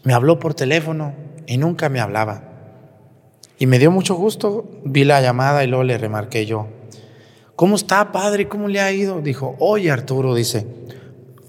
me 0.05 0.12
habló 0.12 0.38
por 0.38 0.55
teléfono 0.55 1.14
y 1.47 1.57
nunca 1.57 1.88
me 1.88 1.99
hablaba. 1.99 2.45
Y 3.59 3.66
me 3.66 3.79
dio 3.79 3.90
mucho 3.90 4.14
gusto, 4.14 4.71
vi 4.85 5.05
la 5.05 5.21
llamada 5.21 5.64
y 5.64 5.66
luego 5.66 5.83
le 5.83 5.99
remarqué 5.99 6.47
yo, 6.47 6.69
¿cómo 7.57 7.75
está 7.75 8.12
padre? 8.12 8.49
¿Cómo 8.49 8.69
le 8.69 8.81
ha 8.81 8.93
ido? 8.93 9.23
Dijo, 9.23 9.57
oye 9.59 9.90
Arturo, 9.90 10.35
dice, 10.35 10.66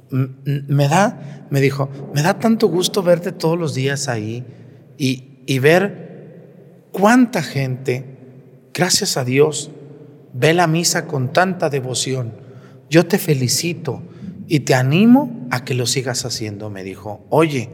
me 0.09 0.87
da, 0.87 1.47
me 1.49 1.59
dijo, 1.59 1.89
me 2.13 2.21
da 2.21 2.39
tanto 2.39 2.67
gusto 2.67 3.03
verte 3.03 3.33
todos 3.33 3.59
los 3.59 3.73
días 3.75 4.07
ahí 4.07 4.45
y, 4.97 5.39
y 5.45 5.59
ver 5.59 6.87
cuánta 6.93 7.43
gente, 7.43 8.05
gracias 8.73 9.17
a 9.17 9.25
Dios, 9.25 9.71
ve 10.33 10.53
la 10.53 10.67
misa 10.67 11.07
con 11.07 11.33
tanta 11.33 11.69
devoción. 11.69 12.33
Yo 12.89 13.05
te 13.07 13.17
felicito 13.17 14.03
y 14.47 14.61
te 14.61 14.73
animo 14.73 15.47
a 15.49 15.63
que 15.63 15.73
lo 15.73 15.85
sigas 15.85 16.25
haciendo, 16.25 16.69
me 16.69 16.83
dijo. 16.83 17.25
Oye, 17.29 17.69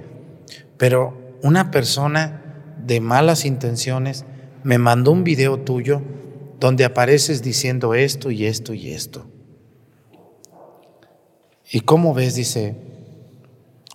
pero 0.78 1.38
una 1.42 1.72
persona 1.72 2.76
de 2.86 3.02
malas 3.02 3.46
intenciones 3.46 4.26
me 4.64 4.78
mandó 4.78 5.12
un 5.12 5.24
video 5.24 5.60
tuyo 5.60 6.02
donde 6.60 6.86
apareces 6.86 7.42
diciendo 7.42 7.94
esto 7.94 8.32
y 8.32 8.46
esto 8.46 8.74
y 8.74 8.92
esto. 8.92 9.28
¿Y 11.72 11.82
cómo 11.82 12.14
ves? 12.14 12.36
Dice, 12.36 12.76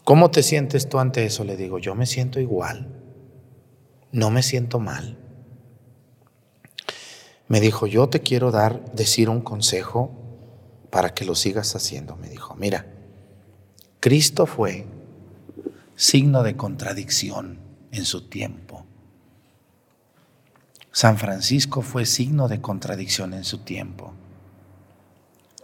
¿cómo 0.04 0.30
te 0.30 0.42
sientes 0.42 0.88
tú 0.88 0.98
ante 0.98 1.24
eso? 1.24 1.44
Le 1.44 1.56
digo, 1.56 1.78
yo 1.78 1.94
me 1.94 2.06
siento 2.06 2.38
igual, 2.38 2.88
no 4.12 4.30
me 4.30 4.42
siento 4.42 4.78
mal. 4.78 5.21
Me 7.52 7.60
dijo, 7.60 7.86
yo 7.86 8.08
te 8.08 8.20
quiero 8.20 8.50
dar, 8.50 8.82
decir 8.94 9.28
un 9.28 9.42
consejo 9.42 10.10
para 10.88 11.12
que 11.12 11.26
lo 11.26 11.34
sigas 11.34 11.76
haciendo. 11.76 12.16
Me 12.16 12.30
dijo, 12.30 12.54
mira, 12.54 12.86
Cristo 14.00 14.46
fue 14.46 14.86
signo 15.94 16.44
de 16.44 16.56
contradicción 16.56 17.58
en 17.90 18.06
su 18.06 18.30
tiempo. 18.30 18.86
San 20.92 21.18
Francisco 21.18 21.82
fue 21.82 22.06
signo 22.06 22.48
de 22.48 22.62
contradicción 22.62 23.34
en 23.34 23.44
su 23.44 23.58
tiempo. 23.58 24.14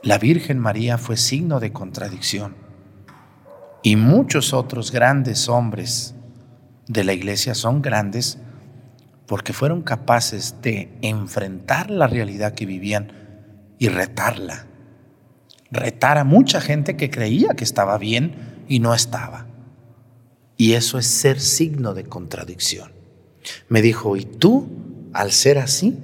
La 0.03 0.19
Virgen 0.19 0.59
María 0.59 0.99
fue 0.99 1.17
signo 1.17 1.59
de 1.59 1.73
contradicción. 1.73 2.55
Y 3.83 3.97
muchos 3.97 4.53
otros 4.53 4.93
grandes 4.93 5.49
hombres 5.49 6.15
de 6.87 7.05
la 7.05 7.15
iglesia 7.15 7.55
son 7.55 7.81
grandes 7.81 8.37
porque 9.29 9.53
fueron 9.53 9.83
capaces 9.83 10.57
de 10.63 10.89
enfrentar 11.03 11.91
la 11.91 12.07
realidad 12.07 12.55
que 12.55 12.65
vivían 12.65 13.13
y 13.79 13.89
retarla. 13.89 14.67
Retar 15.71 16.17
a 16.17 16.25
mucha 16.25 16.63
gente 16.63 16.97
que 16.97 17.11
creía 17.11 17.51
que 17.51 17.63
estaba 17.63 17.99
bien 17.99 18.65
y 18.69 18.81
no 18.81 18.95
estaba. 18.95 19.47
Y 20.57 20.73
eso 20.73 20.99
es 20.99 21.07
ser 21.07 21.41
signo 21.41 21.93
de 21.93 22.05
contradicción. 22.05 22.91
Me 23.69 23.83
dijo, 23.83 24.17
y 24.17 24.25
tú, 24.25 24.67
al 25.13 25.31
ser 25.31 25.59
así, 25.59 25.99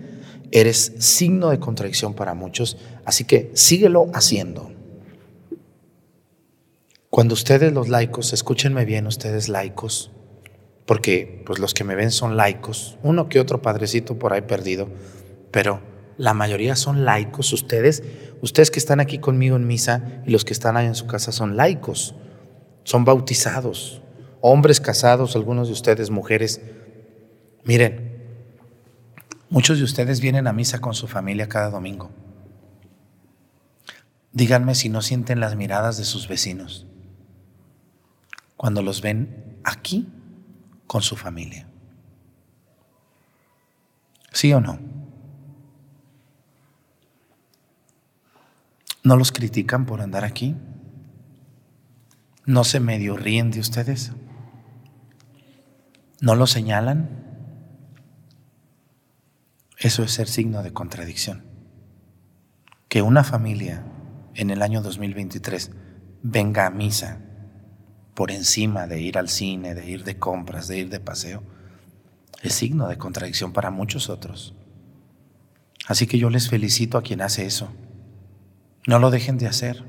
eres 0.52 0.92
signo 0.98 1.48
de 1.48 1.58
contradicción 1.58 2.12
para 2.12 2.34
muchos, 2.34 2.76
así 3.06 3.24
que 3.24 3.50
síguelo 3.54 4.10
haciendo. 4.12 4.70
Cuando 7.08 7.32
ustedes 7.32 7.72
los 7.72 7.88
laicos, 7.88 8.34
escúchenme 8.34 8.84
bien 8.84 9.06
ustedes 9.06 9.48
laicos, 9.48 10.10
porque 10.86 11.42
pues 11.46 11.58
los 11.58 11.74
que 11.74 11.84
me 11.84 11.94
ven 11.94 12.10
son 12.10 12.36
laicos, 12.36 12.98
uno 13.02 13.28
que 13.28 13.40
otro 13.40 13.62
padrecito 13.62 14.18
por 14.18 14.32
ahí 14.32 14.42
perdido, 14.42 14.88
pero 15.50 15.80
la 16.16 16.34
mayoría 16.34 16.76
son 16.76 17.04
laicos, 17.04 17.52
ustedes, 17.52 18.02
ustedes 18.42 18.70
que 18.70 18.78
están 18.78 19.00
aquí 19.00 19.18
conmigo 19.18 19.56
en 19.56 19.66
misa 19.66 20.22
y 20.26 20.30
los 20.30 20.44
que 20.44 20.52
están 20.52 20.76
ahí 20.76 20.86
en 20.86 20.94
su 20.94 21.06
casa 21.06 21.32
son 21.32 21.56
laicos, 21.56 22.14
son 22.84 23.04
bautizados, 23.04 24.02
hombres 24.40 24.80
casados, 24.80 25.36
algunos 25.36 25.68
de 25.68 25.72
ustedes 25.72 26.10
mujeres, 26.10 26.60
miren, 27.64 28.22
muchos 29.48 29.78
de 29.78 29.84
ustedes 29.84 30.20
vienen 30.20 30.46
a 30.46 30.52
misa 30.52 30.80
con 30.80 30.94
su 30.94 31.08
familia 31.08 31.48
cada 31.48 31.70
domingo. 31.70 32.10
Díganme 34.32 34.74
si 34.74 34.88
no 34.88 35.00
sienten 35.00 35.38
las 35.38 35.54
miradas 35.54 35.96
de 35.96 36.04
sus 36.04 36.26
vecinos 36.26 36.86
cuando 38.56 38.82
los 38.82 39.02
ven 39.02 39.58
aquí 39.62 40.08
con 40.86 41.02
su 41.02 41.16
familia. 41.16 41.68
¿Sí 44.32 44.52
o 44.52 44.60
no? 44.60 44.78
¿No 49.02 49.16
los 49.16 49.32
critican 49.32 49.86
por 49.86 50.00
andar 50.00 50.24
aquí? 50.24 50.56
¿No 52.46 52.64
se 52.64 52.80
medio 52.80 53.16
ríen 53.16 53.50
de 53.50 53.60
ustedes? 53.60 54.12
¿No 56.20 56.34
lo 56.34 56.46
señalan? 56.46 57.24
Eso 59.78 60.02
es 60.02 60.12
ser 60.12 60.28
signo 60.28 60.62
de 60.62 60.72
contradicción. 60.72 61.44
Que 62.88 63.02
una 63.02 63.24
familia 63.24 63.84
en 64.34 64.50
el 64.50 64.62
año 64.62 64.82
2023 64.82 65.70
venga 66.22 66.66
a 66.66 66.70
misa 66.70 67.20
por 68.14 68.30
encima 68.30 68.86
de 68.86 69.00
ir 69.00 69.18
al 69.18 69.28
cine, 69.28 69.74
de 69.74 69.88
ir 69.90 70.04
de 70.04 70.18
compras, 70.18 70.68
de 70.68 70.78
ir 70.78 70.88
de 70.88 71.00
paseo, 71.00 71.42
es 72.42 72.54
signo 72.54 72.88
de 72.88 72.98
contradicción 72.98 73.52
para 73.52 73.70
muchos 73.70 74.08
otros. 74.08 74.54
Así 75.86 76.06
que 76.06 76.18
yo 76.18 76.30
les 76.30 76.48
felicito 76.48 76.96
a 76.96 77.02
quien 77.02 77.20
hace 77.20 77.44
eso. 77.44 77.68
No 78.86 78.98
lo 78.98 79.10
dejen 79.10 79.38
de 79.38 79.46
hacer. 79.46 79.82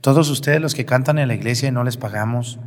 Todos 0.00 0.30
ustedes 0.30 0.60
los 0.60 0.74
que 0.74 0.84
cantan 0.84 1.18
en 1.18 1.28
la 1.28 1.34
iglesia 1.34 1.68
y 1.68 1.72
no 1.72 1.84
les 1.84 1.96
pagamos, 1.96 2.58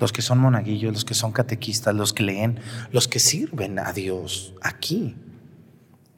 los 0.00 0.12
que 0.12 0.22
son 0.22 0.38
monaguillos, 0.38 0.92
los 0.92 1.04
que 1.04 1.14
son 1.14 1.32
catequistas, 1.32 1.94
los 1.94 2.12
que 2.12 2.24
leen, 2.24 2.58
los 2.90 3.08
que 3.08 3.18
sirven 3.18 3.78
a 3.78 3.92
Dios 3.92 4.54
aquí, 4.62 5.16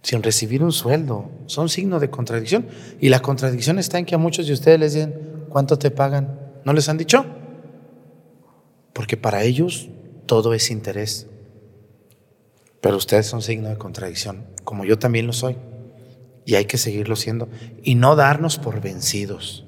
sin 0.02 0.22
recibir 0.22 0.62
un 0.62 0.72
sueldo, 0.72 1.30
son 1.46 1.68
signo 1.68 1.98
de 1.98 2.10
contradicción. 2.10 2.66
Y 3.00 3.08
la 3.08 3.20
contradicción 3.20 3.78
está 3.78 3.98
en 3.98 4.06
que 4.06 4.14
a 4.14 4.18
muchos 4.18 4.46
de 4.46 4.52
ustedes 4.52 4.78
les 4.78 4.94
dicen, 4.94 5.14
¿cuánto 5.48 5.78
te 5.78 5.90
pagan? 5.90 6.38
¿No 6.64 6.72
les 6.72 6.88
han 6.88 6.98
dicho? 6.98 7.24
Porque 8.94 9.18
para 9.18 9.42
ellos 9.42 9.90
todo 10.24 10.54
es 10.54 10.70
interés. 10.70 11.26
Pero 12.80 12.96
ustedes 12.96 13.26
son 13.26 13.42
signo 13.42 13.68
de 13.68 13.76
contradicción, 13.76 14.46
como 14.64 14.86
yo 14.86 14.98
también 14.98 15.26
lo 15.26 15.34
soy. 15.34 15.56
Y 16.46 16.54
hay 16.54 16.64
que 16.64 16.78
seguirlo 16.78 17.16
siendo. 17.16 17.48
Y 17.82 17.96
no 17.96 18.16
darnos 18.16 18.58
por 18.58 18.80
vencidos. 18.80 19.66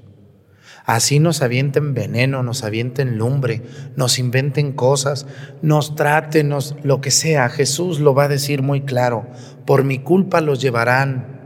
Así 0.84 1.18
nos 1.18 1.42
avienten 1.42 1.94
veneno, 1.94 2.44
nos 2.44 2.62
avienten 2.62 3.18
lumbre, 3.18 3.62
nos 3.96 4.20
inventen 4.20 4.72
cosas, 4.72 5.26
nos 5.60 5.96
traten, 5.96 6.48
nos, 6.48 6.76
lo 6.84 7.00
que 7.00 7.10
sea. 7.10 7.48
Jesús 7.48 7.98
lo 7.98 8.14
va 8.14 8.24
a 8.24 8.28
decir 8.28 8.62
muy 8.62 8.82
claro. 8.82 9.26
Por 9.66 9.82
mi 9.82 9.98
culpa 9.98 10.40
los 10.40 10.60
llevarán 10.60 11.36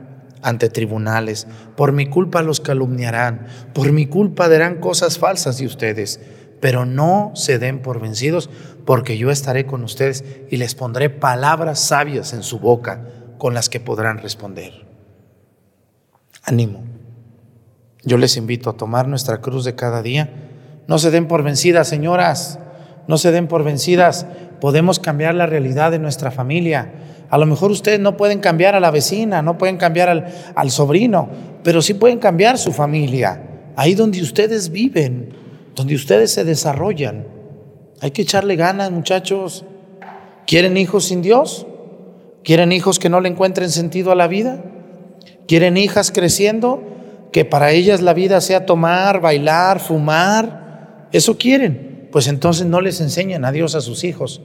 ante 0.43 0.68
tribunales, 0.68 1.47
por 1.76 1.93
mi 1.93 2.07
culpa 2.07 2.43
los 2.43 2.61
calumniarán, 2.61 3.47
por 3.72 3.93
mi 3.93 4.07
culpa 4.07 4.49
dirán 4.49 4.81
cosas 4.81 5.18
falsas 5.18 5.59
de 5.59 5.66
ustedes. 5.66 6.20
Pero 6.61 6.84
no 6.84 7.32
se 7.34 7.58
den 7.58 7.80
por 7.80 8.00
vencidos, 8.00 8.50
porque 8.84 9.18
yo 9.18 9.30
estaré 9.30 9.66
con 9.66 9.82
ustedes 9.84 10.24
y 10.50 10.56
les 10.56 10.74
pondré 10.74 11.11
palabras 11.11 11.80
sabias 11.80 12.32
en 12.32 12.42
su 12.42 12.58
boca 12.58 13.04
con 13.38 13.54
las 13.54 13.68
que 13.68 13.80
podrán 13.80 14.18
responder. 14.18 14.86
Ánimo. 16.44 16.82
Yo 18.02 18.18
les 18.18 18.36
invito 18.36 18.70
a 18.70 18.76
tomar 18.76 19.08
nuestra 19.08 19.40
cruz 19.40 19.64
de 19.64 19.74
cada 19.74 20.02
día. 20.02 20.30
No 20.86 20.98
se 20.98 21.11
den 21.11 21.28
por 21.28 21.42
vencidas, 21.42 21.88
señoras. 21.88 22.58
No 23.06 23.18
se 23.18 23.30
den 23.30 23.46
por 23.46 23.64
vencidas. 23.64 24.26
Podemos 24.61 24.98
cambiar 24.98 25.34
la 25.34 25.46
realidad 25.46 25.90
de 25.90 25.98
nuestra 25.98 26.30
familia. 26.30 26.92
A 27.30 27.38
lo 27.38 27.46
mejor 27.46 27.70
ustedes 27.70 28.00
no 28.00 28.16
pueden 28.16 28.40
cambiar 28.40 28.74
a 28.74 28.80
la 28.80 28.90
vecina, 28.90 29.40
no 29.40 29.56
pueden 29.56 29.76
cambiar 29.76 30.26
al 30.54 30.70
sobrino, 30.70 31.28
pero 31.62 31.80
sí 31.80 31.94
pueden 31.94 32.18
cambiar 32.18 32.58
su 32.58 32.72
familia. 32.72 33.42
Ahí 33.76 33.94
donde 33.94 34.20
ustedes 34.20 34.70
viven, 34.70 35.32
donde 35.75 35.95
ustedes 35.95 36.33
se 36.33 36.45
desarrollan. 36.45 37.27
Hay 38.01 38.11
que 38.11 38.23
echarle 38.23 38.57
ganas, 38.57 38.91
muchachos. 38.91 39.64
¿Quieren 40.47 40.77
hijos 40.77 41.07
sin 41.07 41.23
Dios? 41.23 41.66
¿Quieren 42.45 42.73
hijos 42.73 42.99
que 42.99 43.09
no 43.09 43.21
le 43.21 43.29
encuentren 43.29 43.71
sentido 43.71 44.12
a 44.12 44.14
la 44.14 44.29
vida? 44.29 44.64
¿Quieren 45.47 45.77
hijas 45.77 46.11
creciendo? 46.11 46.91
que 47.33 47.45
para 47.45 47.73
ellas 47.73 48.01
la 48.01 48.14
vida 48.14 48.41
sea 48.41 48.66
tomar, 48.66 49.21
bailar, 49.21 49.81
fumar, 49.81 51.09
eso 51.12 51.39
quieren, 51.39 52.09
pues 52.11 52.27
entonces 52.27 52.66
no 52.66 52.81
les 52.81 53.01
enseñen 53.01 53.45
a 53.45 53.53
Dios 53.53 53.75
a 53.75 53.81
sus 53.81 54.05
hijos. 54.05 54.43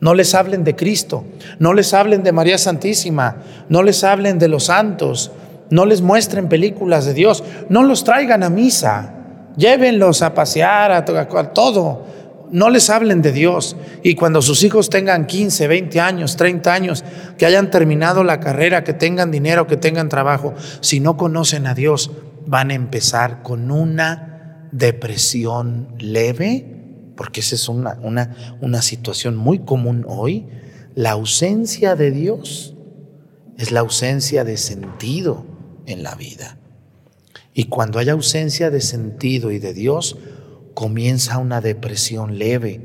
No 0.00 0.14
les 0.14 0.34
hablen 0.34 0.64
de 0.64 0.74
Cristo, 0.74 1.24
no 1.58 1.74
les 1.74 1.92
hablen 1.94 2.22
de 2.22 2.32
María 2.32 2.58
Santísima, 2.58 3.42
no 3.68 3.82
les 3.82 4.04
hablen 4.04 4.38
de 4.38 4.48
los 4.48 4.64
santos, 4.64 5.30
no 5.70 5.84
les 5.84 6.00
muestren 6.00 6.48
películas 6.48 7.04
de 7.04 7.14
Dios, 7.14 7.44
no 7.68 7.82
los 7.82 8.02
traigan 8.04 8.42
a 8.42 8.50
misa, 8.50 9.15
llévenlos 9.56 10.22
a 10.22 10.34
pasear, 10.34 10.92
a, 10.92 10.98
a 10.98 11.52
todo, 11.52 12.04
no 12.50 12.70
les 12.70 12.90
hablen 12.90 13.22
de 13.22 13.32
Dios. 13.32 13.76
Y 14.02 14.14
cuando 14.14 14.42
sus 14.42 14.62
hijos 14.62 14.90
tengan 14.90 15.26
15, 15.26 15.68
20 15.68 16.00
años, 16.00 16.36
30 16.36 16.72
años, 16.72 17.04
que 17.38 17.46
hayan 17.46 17.70
terminado 17.70 18.24
la 18.24 18.40
carrera, 18.40 18.84
que 18.84 18.94
tengan 18.94 19.30
dinero, 19.30 19.66
que 19.66 19.76
tengan 19.76 20.08
trabajo, 20.08 20.54
si 20.80 21.00
no 21.00 21.16
conocen 21.16 21.66
a 21.66 21.74
Dios, 21.74 22.10
van 22.46 22.70
a 22.70 22.74
empezar 22.74 23.42
con 23.42 23.70
una 23.70 24.68
depresión 24.72 25.94
leve, 25.98 27.12
porque 27.16 27.40
esa 27.40 27.54
es 27.54 27.68
una, 27.68 27.98
una, 28.02 28.56
una 28.60 28.82
situación 28.82 29.36
muy 29.36 29.60
común 29.60 30.04
hoy. 30.08 30.46
La 30.94 31.12
ausencia 31.12 31.96
de 31.96 32.10
Dios 32.10 32.74
es 33.58 33.70
la 33.72 33.80
ausencia 33.80 34.44
de 34.44 34.56
sentido 34.56 35.46
en 35.86 36.02
la 36.02 36.14
vida. 36.14 36.58
Y 37.58 37.68
cuando 37.68 37.98
hay 37.98 38.10
ausencia 38.10 38.68
de 38.68 38.82
sentido 38.82 39.50
y 39.50 39.58
de 39.58 39.72
Dios, 39.72 40.18
comienza 40.74 41.38
una 41.38 41.62
depresión 41.62 42.38
leve. 42.38 42.82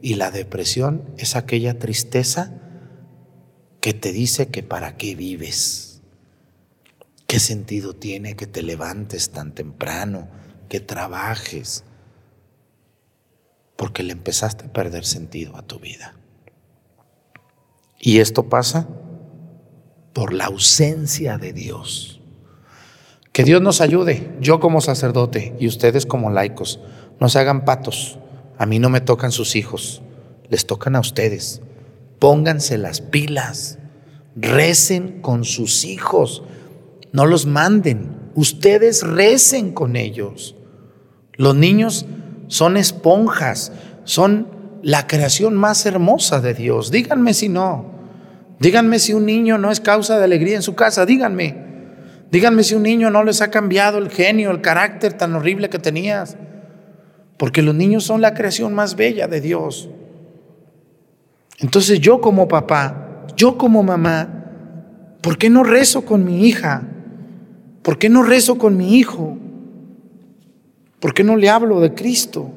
Y 0.00 0.14
la 0.14 0.30
depresión 0.30 1.04
es 1.18 1.36
aquella 1.36 1.78
tristeza 1.78 2.58
que 3.82 3.92
te 3.92 4.12
dice 4.12 4.48
que 4.48 4.62
para 4.62 4.96
qué 4.96 5.14
vives. 5.14 6.00
¿Qué 7.26 7.38
sentido 7.38 7.94
tiene 7.94 8.36
que 8.36 8.46
te 8.46 8.62
levantes 8.62 9.32
tan 9.32 9.54
temprano, 9.54 10.28
que 10.70 10.80
trabajes? 10.80 11.84
Porque 13.76 14.02
le 14.02 14.14
empezaste 14.14 14.64
a 14.64 14.72
perder 14.72 15.04
sentido 15.04 15.58
a 15.58 15.62
tu 15.66 15.78
vida. 15.78 16.16
Y 18.00 18.20
esto 18.20 18.48
pasa 18.48 18.88
por 20.14 20.32
la 20.32 20.46
ausencia 20.46 21.36
de 21.36 21.52
Dios. 21.52 22.15
Que 23.36 23.44
Dios 23.44 23.60
nos 23.60 23.82
ayude, 23.82 24.30
yo 24.40 24.60
como 24.60 24.80
sacerdote 24.80 25.54
y 25.60 25.66
ustedes 25.66 26.06
como 26.06 26.30
laicos, 26.30 26.80
no 27.20 27.28
se 27.28 27.38
hagan 27.38 27.66
patos. 27.66 28.18
A 28.56 28.64
mí 28.64 28.78
no 28.78 28.88
me 28.88 29.02
tocan 29.02 29.30
sus 29.30 29.56
hijos, 29.56 30.00
les 30.48 30.64
tocan 30.64 30.96
a 30.96 31.00
ustedes. 31.00 31.60
Pónganse 32.18 32.78
las 32.78 33.02
pilas, 33.02 33.78
recen 34.36 35.20
con 35.20 35.44
sus 35.44 35.84
hijos, 35.84 36.44
no 37.12 37.26
los 37.26 37.44
manden, 37.44 38.16
ustedes 38.34 39.02
recen 39.02 39.74
con 39.74 39.96
ellos. 39.96 40.56
Los 41.34 41.54
niños 41.54 42.06
son 42.46 42.78
esponjas, 42.78 43.70
son 44.04 44.48
la 44.82 45.06
creación 45.06 45.56
más 45.56 45.84
hermosa 45.84 46.40
de 46.40 46.54
Dios. 46.54 46.90
Díganme 46.90 47.34
si 47.34 47.50
no. 47.50 47.84
Díganme 48.60 48.98
si 48.98 49.12
un 49.12 49.26
niño 49.26 49.58
no 49.58 49.70
es 49.70 49.80
causa 49.80 50.16
de 50.16 50.24
alegría 50.24 50.56
en 50.56 50.62
su 50.62 50.74
casa. 50.74 51.04
Díganme. 51.04 51.66
Díganme 52.30 52.64
si 52.64 52.74
un 52.74 52.82
niño 52.82 53.10
no 53.10 53.22
les 53.22 53.40
ha 53.40 53.50
cambiado 53.50 53.98
el 53.98 54.10
genio, 54.10 54.50
el 54.50 54.60
carácter 54.60 55.12
tan 55.12 55.34
horrible 55.34 55.70
que 55.70 55.78
tenías. 55.78 56.36
Porque 57.36 57.62
los 57.62 57.74
niños 57.74 58.04
son 58.04 58.20
la 58.20 58.34
creación 58.34 58.74
más 58.74 58.96
bella 58.96 59.28
de 59.28 59.40
Dios. 59.40 59.88
Entonces 61.58 62.00
yo 62.00 62.20
como 62.20 62.48
papá, 62.48 63.24
yo 63.36 63.56
como 63.56 63.82
mamá, 63.82 64.44
¿por 65.20 65.38
qué 65.38 65.50
no 65.50 65.62
rezo 65.62 66.04
con 66.04 66.24
mi 66.24 66.46
hija? 66.46 66.82
¿Por 67.82 67.98
qué 67.98 68.08
no 68.08 68.22
rezo 68.22 68.58
con 68.58 68.76
mi 68.76 68.98
hijo? 68.98 69.38
¿Por 71.00 71.14
qué 71.14 71.22
no 71.22 71.36
le 71.36 71.48
hablo 71.48 71.80
de 71.80 71.94
Cristo? 71.94 72.50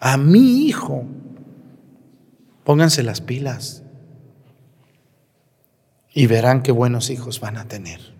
A 0.00 0.16
mi 0.16 0.66
hijo. 0.66 1.04
Pónganse 2.64 3.02
las 3.02 3.20
pilas 3.20 3.82
y 6.12 6.26
verán 6.26 6.62
qué 6.62 6.72
buenos 6.72 7.10
hijos 7.10 7.40
van 7.40 7.56
a 7.56 7.66
tener. 7.66 8.19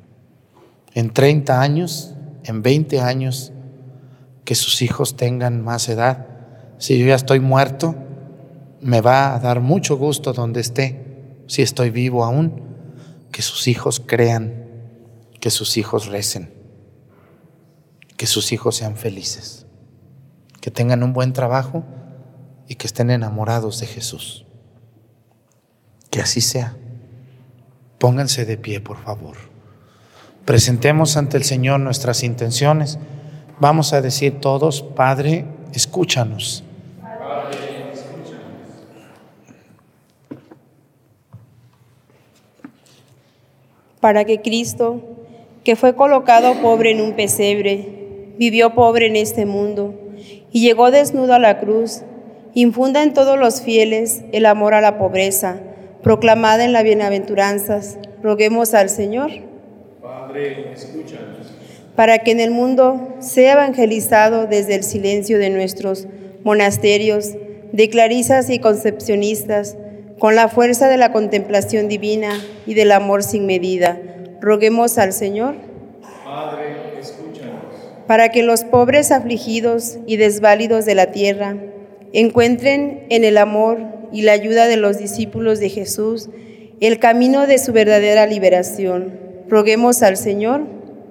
En 0.95 1.11
30 1.11 1.61
años, 1.61 2.15
en 2.45 2.63
20 2.63 3.01
años, 3.01 3.53
que 4.45 4.55
sus 4.55 4.83
hijos 4.83 5.17
tengan 5.17 5.63
más 5.63 5.89
edad. 5.89 6.27
Si 6.79 6.99
yo 6.99 7.07
ya 7.07 7.15
estoy 7.15 7.41
muerto, 7.41 7.95
me 8.81 9.01
va 9.01 9.35
a 9.35 9.39
dar 9.39 9.61
mucho 9.61 9.97
gusto 9.97 10.33
donde 10.33 10.61
esté, 10.61 11.45
si 11.47 11.63
estoy 11.63 11.91
vivo 11.91 12.25
aún, 12.25 12.63
que 13.31 13.43
sus 13.43 13.69
hijos 13.69 14.03
crean, 14.05 14.65
que 15.39 15.51
sus 15.51 15.77
hijos 15.77 16.07
recen, 16.07 16.53
que 18.17 18.27
sus 18.27 18.53
hijos 18.53 18.77
sean 18.77 18.97
felices, 18.97 19.67
que 20.61 20.71
tengan 20.71 21.03
un 21.03 21.13
buen 21.13 21.33
trabajo 21.33 21.85
y 22.69 22.75
que 22.75 22.87
estén 22.87 23.11
enamorados 23.11 23.81
de 23.81 23.87
Jesús. 23.87 24.47
Que 26.11 26.21
así 26.21 26.41
sea. 26.41 26.77
Pónganse 27.99 28.45
de 28.45 28.57
pie, 28.57 28.81
por 28.81 28.99
favor. 28.99 29.50
Presentemos 30.51 31.17
ante 31.17 31.37
el 31.37 31.45
Señor 31.45 31.79
nuestras 31.79 32.25
intenciones. 32.25 32.99
Vamos 33.61 33.93
a 33.93 34.03
decir 34.03 34.41
todos, 34.41 34.83
Padre, 34.83 35.45
escúchanos. 35.73 36.65
Para 44.01 44.25
que 44.25 44.41
Cristo, 44.41 45.01
que 45.63 45.77
fue 45.77 45.95
colocado 45.95 46.61
pobre 46.61 46.91
en 46.91 47.01
un 47.01 47.15
pesebre, 47.15 48.33
vivió 48.37 48.75
pobre 48.75 49.07
en 49.07 49.15
este 49.15 49.47
mundo 49.47 49.95
y 50.51 50.63
llegó 50.63 50.91
desnudo 50.91 51.35
a 51.35 51.39
la 51.39 51.61
cruz, 51.61 52.03
infunda 52.55 53.05
en 53.05 53.15
todos 53.15 53.39
los 53.39 53.63
fieles 53.63 54.23
el 54.33 54.47
amor 54.47 54.75
a 54.75 54.81
la 54.81 54.99
pobreza, 54.99 55.61
proclamada 56.03 56.65
en 56.65 56.73
las 56.73 56.83
bienaventuranzas. 56.83 57.99
Roguemos 58.21 58.75
al 58.75 58.89
Señor. 58.89 59.50
Padre, 60.31 60.73
escúchanos. 60.73 61.49
para 61.97 62.21
que 62.21 62.31
en 62.31 62.39
el 62.39 62.53
mundo 62.53 63.17
sea 63.19 63.55
evangelizado 63.55 64.47
desde 64.47 64.77
el 64.77 64.85
silencio 64.85 65.41
de 65.41 65.51
nuestros 65.51 66.07
monasterios, 66.45 67.33
de 67.73 67.89
clarisas 67.89 68.49
y 68.49 68.61
concepcionistas, 68.61 69.77
con 70.21 70.37
la 70.37 70.47
fuerza 70.47 70.89
de 70.89 70.99
la 70.99 71.11
contemplación 71.11 71.89
divina 71.89 72.41
y 72.65 72.75
del 72.75 72.93
amor 72.93 73.25
sin 73.25 73.45
medida. 73.45 74.01
Roguemos 74.41 74.99
al 74.99 75.13
Señor 75.13 75.57
Padre, 76.25 76.77
escúchanos. 77.01 77.65
para 78.07 78.29
que 78.29 78.45
los 78.45 78.63
pobres 78.63 79.11
afligidos 79.11 79.99
y 80.07 80.17
desválidos 80.17 80.85
de 80.85 80.95
la 80.95 81.07
tierra 81.07 81.57
encuentren 82.13 83.05
en 83.11 83.25
el 83.25 83.37
amor 83.37 83.81
y 84.13 84.23
la 84.23 84.33
ayuda 84.33 84.69
de 84.69 84.77
los 84.77 84.97
discípulos 84.97 85.59
de 85.59 85.71
Jesús 85.71 86.31
el 86.81 86.99
camino 86.99 87.49
de 87.49 87.59
su 87.59 87.73
verdadera 87.73 88.27
liberación. 88.27 89.20
Roguemos 89.51 90.05
al 90.05 90.17
Señor. 90.17 90.63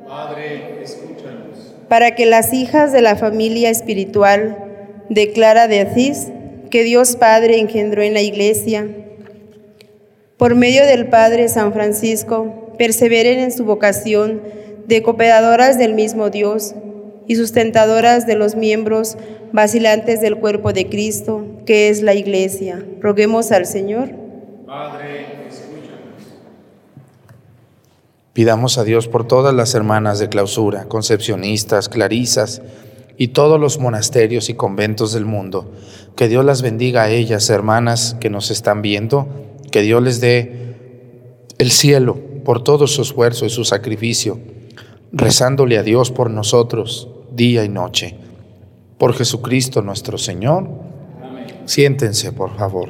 Padre, 0.07 0.81
escúchanos. 0.81 1.75
Para 1.89 2.15
que 2.15 2.25
las 2.25 2.53
hijas 2.53 2.93
de 2.93 3.01
la 3.01 3.17
familia 3.17 3.69
espiritual 3.69 4.57
de 5.09 5.33
Clara 5.33 5.67
de 5.67 5.81
Asís, 5.81 6.29
que 6.71 6.85
Dios 6.85 7.17
Padre 7.17 7.59
engendró 7.59 8.01
en 8.01 8.13
la 8.13 8.21
iglesia, 8.21 8.87
por 10.37 10.55
medio 10.55 10.85
del 10.85 11.09
Padre 11.09 11.49
San 11.49 11.73
Francisco, 11.73 12.73
perseveren 12.77 13.39
en 13.39 13.51
su 13.51 13.65
vocación 13.65 14.41
de 14.87 15.03
cooperadoras 15.03 15.77
del 15.77 15.93
mismo 15.93 16.29
Dios 16.29 16.75
y 17.27 17.35
sustentadoras 17.35 18.25
de 18.25 18.35
los 18.35 18.55
miembros 18.55 19.17
vacilantes 19.51 20.21
del 20.21 20.37
cuerpo 20.37 20.71
de 20.71 20.87
Cristo, 20.87 21.45
que 21.65 21.89
es 21.89 22.01
la 22.01 22.13
iglesia. 22.13 22.81
Roguemos 23.01 23.51
al 23.51 23.65
Señor. 23.65 24.11
Padre. 24.65 25.38
Pidamos 28.33 28.77
a 28.77 28.83
Dios 28.83 29.07
por 29.07 29.27
todas 29.27 29.53
las 29.53 29.73
hermanas 29.73 30.19
de 30.19 30.29
clausura, 30.29 30.85
concepcionistas, 30.85 31.89
clarisas 31.89 32.61
y 33.17 33.29
todos 33.29 33.59
los 33.59 33.79
monasterios 33.79 34.49
y 34.49 34.53
conventos 34.53 35.13
del 35.13 35.25
mundo. 35.25 35.71
Que 36.15 36.27
Dios 36.27 36.45
las 36.45 36.61
bendiga 36.61 37.03
a 37.03 37.09
ellas, 37.09 37.49
hermanas 37.49 38.15
que 38.19 38.29
nos 38.29 38.51
están 38.51 38.81
viendo 38.81 39.27
que 39.69 39.81
Dios 39.81 40.01
les 40.03 40.19
dé 40.19 40.75
el 41.57 41.71
cielo 41.71 42.17
por 42.43 42.63
todo 42.63 42.87
su 42.87 43.01
esfuerzo 43.01 43.45
y 43.45 43.49
su 43.49 43.63
sacrificio, 43.63 44.39
rezándole 45.11 45.77
a 45.77 45.83
Dios 45.83 46.11
por 46.11 46.29
nosotros 46.29 47.09
día 47.31 47.63
y 47.63 47.69
noche. 47.69 48.17
Por 48.97 49.13
Jesucristo 49.13 49.81
nuestro 49.81 50.17
Señor. 50.17 50.67
Siéntense, 51.65 52.33
por 52.33 52.55
favor. 52.57 52.89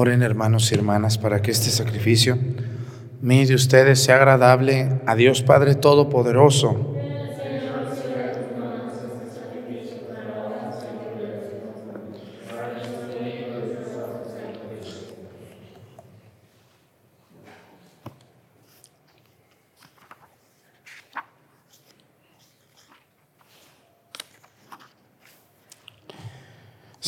Oren 0.00 0.22
hermanos 0.22 0.70
y 0.70 0.76
hermanas 0.76 1.18
para 1.18 1.42
que 1.42 1.50
este 1.50 1.70
sacrificio 1.70 2.38
mío 3.20 3.48
de 3.48 3.56
ustedes 3.56 4.00
sea 4.00 4.14
agradable 4.14 5.00
a 5.06 5.16
Dios 5.16 5.42
Padre 5.42 5.74
Todopoderoso. 5.74 6.87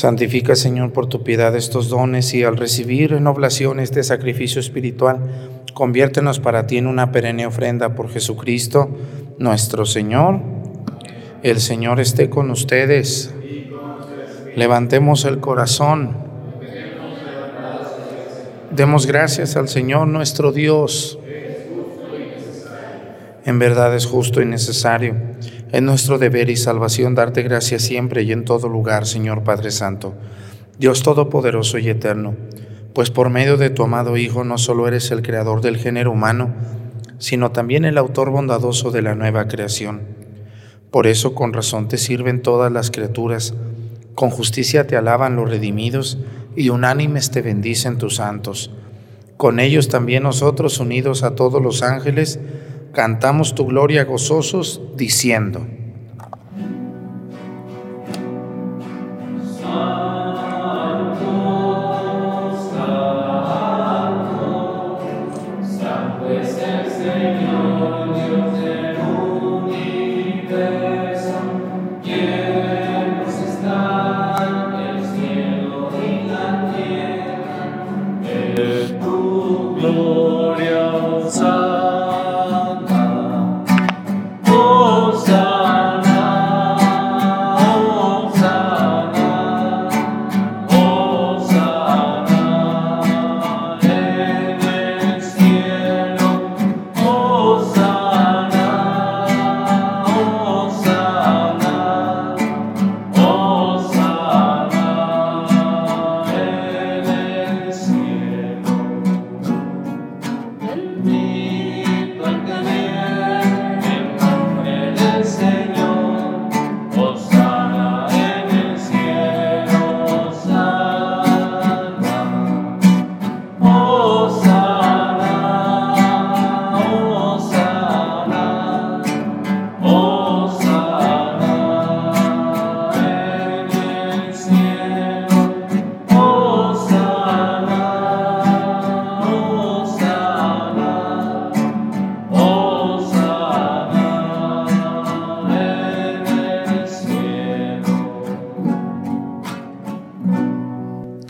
Santifica, 0.01 0.57
Señor, 0.57 0.94
por 0.94 1.09
tu 1.09 1.22
piedad 1.22 1.55
estos 1.55 1.90
dones 1.90 2.32
y 2.32 2.42
al 2.42 2.57
recibir 2.57 3.12
en 3.12 3.26
oblación 3.26 3.80
este 3.80 4.03
sacrificio 4.03 4.59
espiritual, 4.59 5.18
conviértenos 5.74 6.40
para 6.40 6.66
ti 6.66 6.78
en 6.78 6.86
una 6.86 7.12
perenne 7.12 7.44
ofrenda 7.44 7.94
por 7.94 8.09
Jesucristo, 8.09 8.88
nuestro 9.36 9.84
Señor. 9.84 10.40
El 11.42 11.61
Señor 11.61 12.01
esté 12.01 12.30
con 12.30 12.51
ustedes. 12.51 13.34
Levantemos 14.57 15.26
el 15.26 15.38
corazón. 15.38 16.16
Demos 18.70 19.05
gracias 19.05 19.55
al 19.57 19.68
Señor 19.68 20.09
nuestro 20.09 20.51
Dios. 20.51 21.18
En 23.51 23.59
verdad 23.59 23.96
es 23.96 24.07
justo 24.07 24.40
y 24.40 24.46
necesario 24.46 25.16
es 25.72 25.82
nuestro 25.82 26.18
deber 26.18 26.51
y 26.51 26.57
salvación 26.57 27.16
darte 27.16 27.42
gracias 27.42 27.82
siempre 27.82 28.22
y 28.22 28.30
en 28.30 28.44
todo 28.44 28.68
lugar, 28.68 29.07
Señor 29.07 29.42
Padre 29.42 29.72
Santo, 29.72 30.14
Dios 30.78 31.03
Todopoderoso 31.03 31.76
y 31.78 31.88
Eterno, 31.88 32.36
pues 32.94 33.11
por 33.11 33.28
medio 33.28 33.57
de 33.57 33.70
tu 33.70 33.82
amado 33.82 34.16
Hijo 34.16 34.44
no 34.44 34.57
solo 34.57 34.86
eres 34.86 35.11
el 35.11 35.22
creador 35.22 35.62
del 35.62 35.78
género 35.78 36.12
humano, 36.12 36.55
sino 37.18 37.51
también 37.51 37.84
el 37.84 37.98
autor 37.98 38.30
bondadoso 38.30 38.92
de 38.92 39.03
la 39.03 39.16
nueva 39.16 39.48
creación. 39.48 40.03
Por 40.92 41.09
eso 41.09 41.34
con 41.34 41.53
razón 41.53 41.88
te 41.88 41.98
sirven 41.98 42.42
todas 42.42 42.70
las 42.70 42.92
criaturas, 42.92 43.55
con 44.14 44.30
justicia 44.30 44.86
te 44.86 44.96
alaban 44.96 45.34
los 45.34 45.51
redimidos 45.51 46.18
y 46.55 46.68
unánimes 46.68 47.32
te 47.32 47.42
bendicen 47.42 47.98
tus 47.98 48.14
santos. 48.14 48.70
Con 49.36 49.59
ellos 49.59 49.88
también 49.88 50.22
nosotros, 50.22 50.78
unidos 50.78 51.24
a 51.24 51.34
todos 51.34 51.61
los 51.61 51.82
ángeles, 51.82 52.38
cantamos 52.93 53.55
tu 53.55 53.66
gloria 53.66 54.05
gozosos 54.05 54.80
diciendo. 54.97 55.80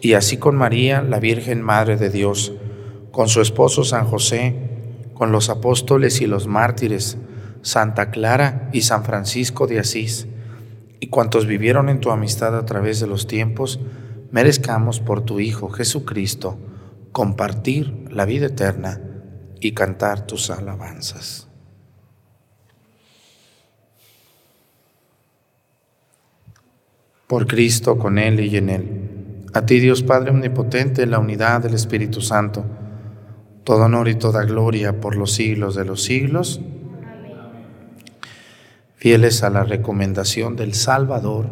y 0.00 0.14
así 0.14 0.36
con 0.36 0.56
María, 0.56 1.02
la 1.02 1.20
Virgen 1.20 1.62
Madre 1.62 1.96
de 1.96 2.10
Dios, 2.10 2.52
con 3.10 3.28
su 3.28 3.40
esposo 3.40 3.84
San 3.84 4.06
José, 4.06 4.54
con 5.14 5.32
los 5.32 5.48
apóstoles 5.48 6.20
y 6.20 6.26
los 6.26 6.46
mártires, 6.46 7.16
Santa 7.62 8.10
Clara 8.10 8.68
y 8.72 8.82
San 8.82 9.04
Francisco 9.04 9.66
de 9.66 9.78
Asís, 9.78 10.26
y 11.00 11.08
cuantos 11.08 11.46
vivieron 11.46 11.88
en 11.88 12.00
tu 12.00 12.10
amistad 12.10 12.56
a 12.56 12.66
través 12.66 13.00
de 13.00 13.06
los 13.06 13.26
tiempos, 13.26 13.80
merezcamos 14.30 15.00
por 15.00 15.22
tu 15.22 15.40
Hijo 15.40 15.68
Jesucristo 15.70 16.58
compartir 17.12 18.06
la 18.10 18.26
vida 18.26 18.46
eterna 18.46 19.00
y 19.60 19.72
cantar 19.72 20.26
tus 20.26 20.50
alabanzas. 20.50 21.48
Por 27.26 27.46
Cristo, 27.46 27.98
con 27.98 28.18
Él 28.18 28.40
y 28.40 28.56
en 28.56 28.68
Él. 28.68 29.15
A 29.56 29.64
ti 29.64 29.80
Dios 29.80 30.02
Padre 30.02 30.32
Omnipotente, 30.32 31.02
en 31.02 31.12
la 31.12 31.18
unidad 31.18 31.62
del 31.62 31.72
Espíritu 31.72 32.20
Santo, 32.20 32.66
todo 33.64 33.84
honor 33.84 34.06
y 34.08 34.14
toda 34.14 34.44
gloria 34.44 35.00
por 35.00 35.16
los 35.16 35.32
siglos 35.32 35.74
de 35.74 35.86
los 35.86 36.02
siglos. 36.02 36.60
Fieles 38.96 39.42
a 39.42 39.48
la 39.48 39.64
recomendación 39.64 40.56
del 40.56 40.74
Salvador 40.74 41.48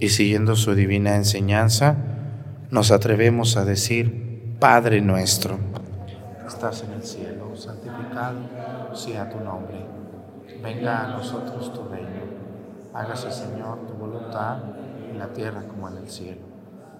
y 0.00 0.08
siguiendo 0.08 0.56
su 0.56 0.74
divina 0.74 1.16
enseñanza, 1.16 1.96
nos 2.70 2.90
atrevemos 2.90 3.58
a 3.58 3.66
decir, 3.66 4.56
Padre 4.58 5.02
nuestro, 5.02 5.58
estás 6.48 6.82
en 6.84 6.92
el 6.94 7.02
cielo, 7.02 7.54
santificado 7.54 8.38
sea 8.94 9.28
tu 9.28 9.44
nombre. 9.44 9.84
Venga 10.62 11.04
a 11.04 11.08
nosotros 11.18 11.74
tu 11.74 11.84
reino. 11.90 12.08
Hágase, 12.94 13.30
Señor, 13.30 13.80
tu 13.86 13.92
voluntad 13.92 14.60
en 15.10 15.18
la 15.18 15.30
tierra 15.34 15.62
como 15.68 15.90
en 15.90 15.98
el 15.98 16.08
cielo. 16.08 16.53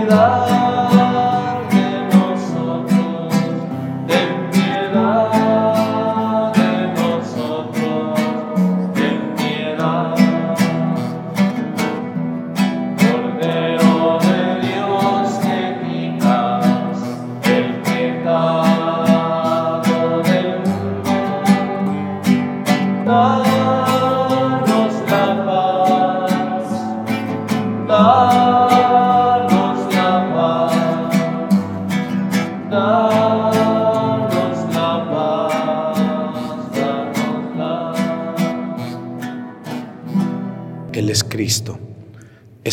vida. 0.00 0.67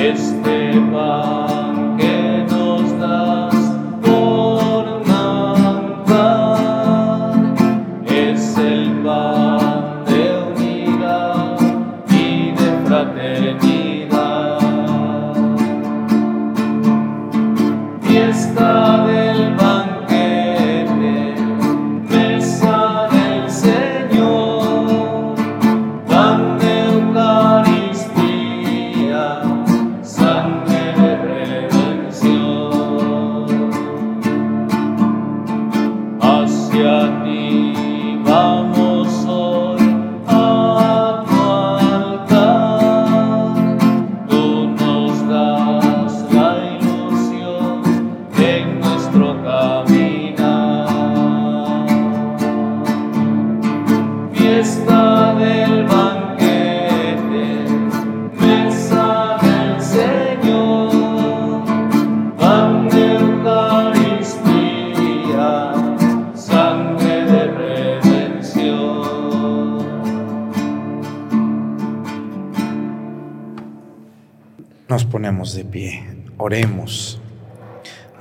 Este 0.00 0.80
pan 0.92 1.67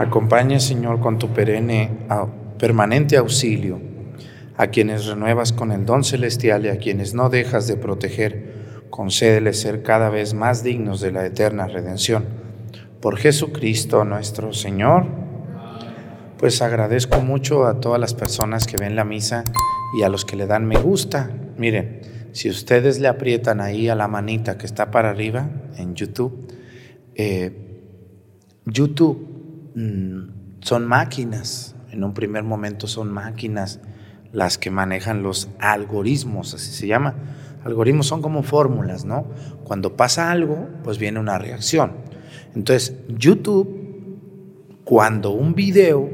Acompaña, 0.07 0.57
Señor, 0.61 1.01
con 1.01 1.19
tu 1.19 1.33
perenne, 1.33 1.91
permanente 2.57 3.17
auxilio 3.17 3.81
a 4.55 4.67
quienes 4.67 5.05
renuevas 5.05 5.51
con 5.51 5.73
el 5.73 5.85
don 5.85 6.05
celestial 6.05 6.65
y 6.65 6.69
a 6.69 6.77
quienes 6.77 7.13
no 7.13 7.29
dejas 7.29 7.67
de 7.67 7.75
proteger. 7.75 8.85
Concédeles 8.89 9.59
ser 9.59 9.83
cada 9.83 10.09
vez 10.09 10.33
más 10.33 10.63
dignos 10.63 11.01
de 11.01 11.11
la 11.11 11.25
eterna 11.25 11.67
redención. 11.67 12.23
Por 13.01 13.17
Jesucristo 13.17 14.05
nuestro 14.05 14.53
Señor. 14.53 15.07
Pues 16.37 16.61
agradezco 16.61 17.19
mucho 17.19 17.65
a 17.65 17.81
todas 17.81 17.99
las 17.99 18.13
personas 18.13 18.65
que 18.65 18.77
ven 18.77 18.95
la 18.95 19.03
misa 19.03 19.43
y 19.99 20.03
a 20.03 20.09
los 20.09 20.23
que 20.23 20.37
le 20.37 20.47
dan 20.47 20.65
me 20.65 20.77
gusta. 20.77 21.29
Miren, 21.57 21.99
si 22.31 22.49
ustedes 22.49 23.01
le 23.01 23.09
aprietan 23.09 23.59
ahí 23.59 23.89
a 23.89 23.95
la 23.95 24.07
manita 24.07 24.57
que 24.57 24.67
está 24.67 24.89
para 24.89 25.09
arriba 25.09 25.49
en 25.75 25.95
YouTube, 25.95 26.47
eh, 27.13 27.83
YouTube 28.65 29.36
son 30.61 30.85
máquinas, 30.85 31.75
en 31.91 32.03
un 32.03 32.13
primer 32.13 32.43
momento 32.43 32.87
son 32.87 33.11
máquinas 33.11 33.79
las 34.31 34.57
que 34.57 34.71
manejan 34.71 35.23
los 35.23 35.49
algoritmos, 35.59 36.53
así 36.53 36.71
se 36.71 36.87
llama. 36.87 37.15
Algoritmos 37.63 38.07
son 38.07 38.21
como 38.21 38.43
fórmulas, 38.43 39.05
¿no? 39.05 39.27
Cuando 39.63 39.95
pasa 39.95 40.31
algo, 40.31 40.67
pues 40.83 40.97
viene 40.97 41.19
una 41.19 41.37
reacción. 41.37 41.93
Entonces, 42.55 42.95
YouTube, 43.07 44.19
cuando 44.83 45.31
un 45.31 45.53
video 45.53 46.09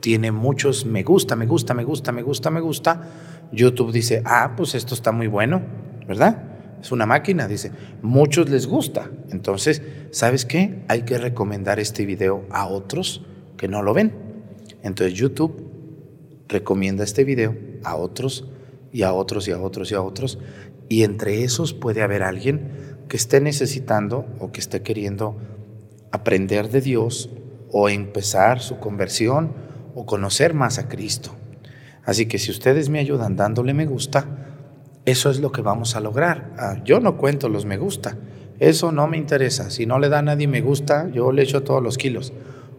tiene 0.00 0.32
muchos 0.32 0.84
me 0.84 1.02
gusta, 1.02 1.34
me 1.34 1.46
gusta, 1.46 1.72
me 1.74 1.84
gusta, 1.84 2.12
me 2.12 2.22
gusta, 2.22 2.50
me 2.50 2.60
gusta, 2.60 3.02
YouTube 3.52 3.90
dice, 3.90 4.22
ah, 4.26 4.52
pues 4.56 4.74
esto 4.74 4.94
está 4.94 5.12
muy 5.12 5.26
bueno, 5.28 5.62
¿verdad? 6.06 6.53
Es 6.84 6.92
una 6.92 7.06
máquina, 7.06 7.48
dice, 7.48 7.72
muchos 8.02 8.50
les 8.50 8.66
gusta. 8.66 9.10
Entonces, 9.30 9.80
¿sabes 10.10 10.44
qué? 10.44 10.84
Hay 10.86 11.04
que 11.04 11.16
recomendar 11.16 11.80
este 11.80 12.04
video 12.04 12.44
a 12.50 12.66
otros 12.66 13.24
que 13.56 13.68
no 13.68 13.82
lo 13.82 13.94
ven. 13.94 14.12
Entonces, 14.82 15.14
YouTube 15.14 15.66
recomienda 16.46 17.02
este 17.02 17.24
video 17.24 17.56
a 17.84 17.96
otros 17.96 18.46
y 18.92 19.00
a 19.00 19.14
otros 19.14 19.48
y 19.48 19.52
a 19.52 19.58
otros 19.62 19.92
y 19.92 19.94
a 19.94 20.02
otros. 20.02 20.38
Y 20.90 21.04
entre 21.04 21.42
esos 21.42 21.72
puede 21.72 22.02
haber 22.02 22.22
alguien 22.22 22.68
que 23.08 23.16
esté 23.16 23.40
necesitando 23.40 24.26
o 24.38 24.52
que 24.52 24.60
esté 24.60 24.82
queriendo 24.82 25.38
aprender 26.12 26.68
de 26.68 26.82
Dios 26.82 27.30
o 27.72 27.88
empezar 27.88 28.60
su 28.60 28.78
conversión 28.78 29.54
o 29.94 30.04
conocer 30.04 30.52
más 30.52 30.78
a 30.78 30.86
Cristo. 30.86 31.34
Así 32.04 32.26
que 32.26 32.38
si 32.38 32.50
ustedes 32.50 32.90
me 32.90 32.98
ayudan 32.98 33.36
dándole 33.36 33.72
me 33.72 33.86
gusta, 33.86 34.53
eso 35.04 35.30
es 35.30 35.40
lo 35.40 35.52
que 35.52 35.62
vamos 35.62 35.96
a 35.96 36.00
lograr. 36.00 36.54
Ah, 36.58 36.76
yo 36.84 37.00
no 37.00 37.16
cuento 37.16 37.48
los 37.48 37.64
me 37.66 37.76
gusta. 37.76 38.16
Eso 38.58 38.92
no 38.92 39.06
me 39.06 39.16
interesa. 39.16 39.70
Si 39.70 39.86
no 39.86 39.98
le 39.98 40.08
da 40.08 40.20
a 40.20 40.22
nadie 40.22 40.48
me 40.48 40.60
gusta, 40.60 41.10
yo 41.10 41.32
le 41.32 41.42
echo 41.42 41.62
todos 41.62 41.82
los 41.82 41.98
kilos. 41.98 42.32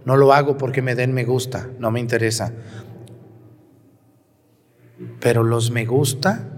No 0.05 0.17
lo 0.17 0.33
hago 0.33 0.57
porque 0.57 0.81
me 0.81 0.95
den 0.95 1.13
me 1.13 1.25
gusta. 1.25 1.69
No 1.79 1.91
me 1.91 1.99
interesa. 1.99 2.53
Pero 5.19 5.43
los 5.43 5.71
me 5.71 5.85
gusta, 5.85 6.49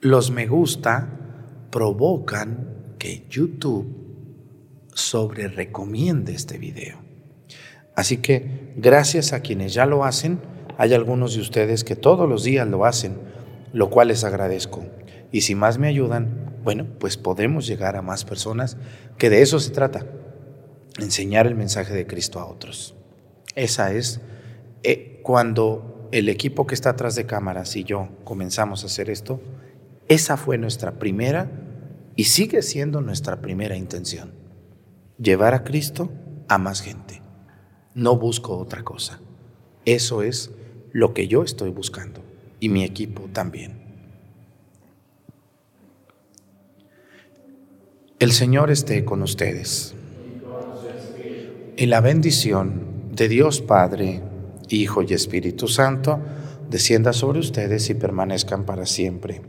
los 0.00 0.30
me 0.30 0.46
gusta 0.46 1.08
provocan 1.70 2.94
que 2.98 3.26
YouTube 3.28 3.86
sobre 4.92 5.48
recomiende 5.48 6.32
este 6.32 6.58
video. 6.58 6.98
Así 7.96 8.18
que 8.18 8.72
gracias 8.76 9.32
a 9.32 9.40
quienes 9.40 9.74
ya 9.74 9.86
lo 9.86 10.04
hacen, 10.04 10.40
Hay 10.78 10.94
algunos 10.94 11.34
de 11.34 11.42
ustedes 11.42 11.84
que 11.84 11.94
todos 11.94 12.26
los 12.26 12.42
días 12.42 12.66
lo 12.66 12.86
hacen, 12.86 13.18
lo 13.72 13.90
cual 13.90 14.08
les 14.08 14.24
agradezco. 14.24 14.84
Y 15.32 15.42
si 15.42 15.54
más 15.54 15.78
me 15.78 15.88
ayudan, 15.88 16.58
bueno, 16.64 16.86
pues 16.98 17.16
podemos 17.16 17.66
llegar 17.66 17.96
a 17.96 18.02
más 18.02 18.24
personas, 18.24 18.76
que 19.18 19.30
de 19.30 19.42
eso 19.42 19.60
se 19.60 19.70
trata, 19.70 20.06
enseñar 20.98 21.46
el 21.46 21.54
mensaje 21.54 21.94
de 21.94 22.06
Cristo 22.06 22.40
a 22.40 22.46
otros. 22.46 22.96
Esa 23.54 23.92
es 23.92 24.20
eh, 24.82 25.20
cuando 25.22 26.08
el 26.12 26.28
equipo 26.28 26.66
que 26.66 26.74
está 26.74 26.90
atrás 26.90 27.14
de 27.14 27.26
cámaras 27.26 27.76
y 27.76 27.84
yo 27.84 28.08
comenzamos 28.24 28.82
a 28.82 28.86
hacer 28.86 29.10
esto, 29.10 29.40
esa 30.08 30.36
fue 30.36 30.58
nuestra 30.58 30.98
primera 30.98 31.50
y 32.16 32.24
sigue 32.24 32.62
siendo 32.62 33.00
nuestra 33.00 33.40
primera 33.40 33.76
intención, 33.76 34.32
llevar 35.18 35.54
a 35.54 35.62
Cristo 35.62 36.10
a 36.48 36.58
más 36.58 36.80
gente. 36.80 37.22
No 37.94 38.16
busco 38.16 38.58
otra 38.58 38.82
cosa. 38.82 39.20
Eso 39.84 40.22
es 40.22 40.50
lo 40.92 41.14
que 41.14 41.28
yo 41.28 41.44
estoy 41.44 41.70
buscando 41.70 42.29
y 42.60 42.68
mi 42.68 42.84
equipo 42.84 43.28
también. 43.32 43.80
El 48.18 48.32
Señor 48.32 48.70
esté 48.70 49.04
con 49.04 49.22
ustedes. 49.22 49.94
Y 51.76 51.86
la 51.86 52.02
bendición 52.02 53.12
de 53.12 53.28
Dios 53.28 53.62
Padre, 53.62 54.22
Hijo 54.68 55.02
y 55.02 55.14
Espíritu 55.14 55.66
Santo 55.66 56.20
descienda 56.68 57.12
sobre 57.12 57.40
ustedes 57.40 57.88
y 57.90 57.94
permanezcan 57.94 58.64
para 58.64 58.84
siempre. 58.86 59.40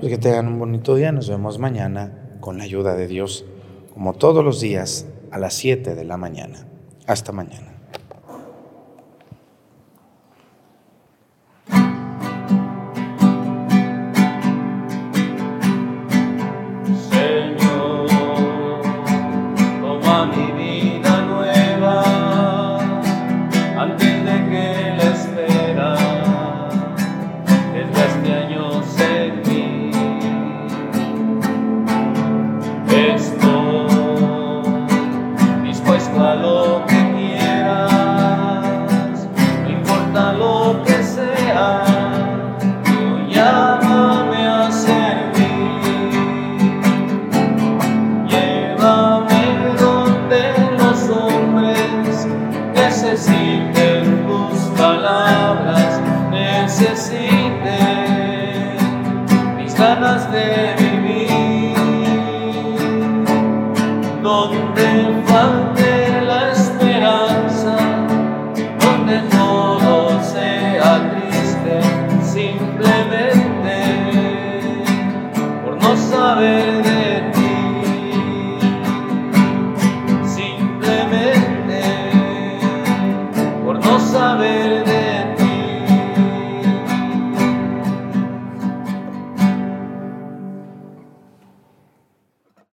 Pues 0.00 0.12
que 0.12 0.18
tengan 0.18 0.48
un 0.48 0.58
bonito 0.58 0.94
día. 0.94 1.12
Nos 1.12 1.30
vemos 1.30 1.58
mañana 1.58 2.36
con 2.40 2.58
la 2.58 2.64
ayuda 2.64 2.94
de 2.94 3.08
Dios, 3.08 3.46
como 3.94 4.12
todos 4.12 4.44
los 4.44 4.60
días, 4.60 5.06
a 5.30 5.38
las 5.38 5.54
7 5.54 5.94
de 5.94 6.04
la 6.04 6.18
mañana. 6.18 6.66
Hasta 7.06 7.32
mañana. 7.32 7.73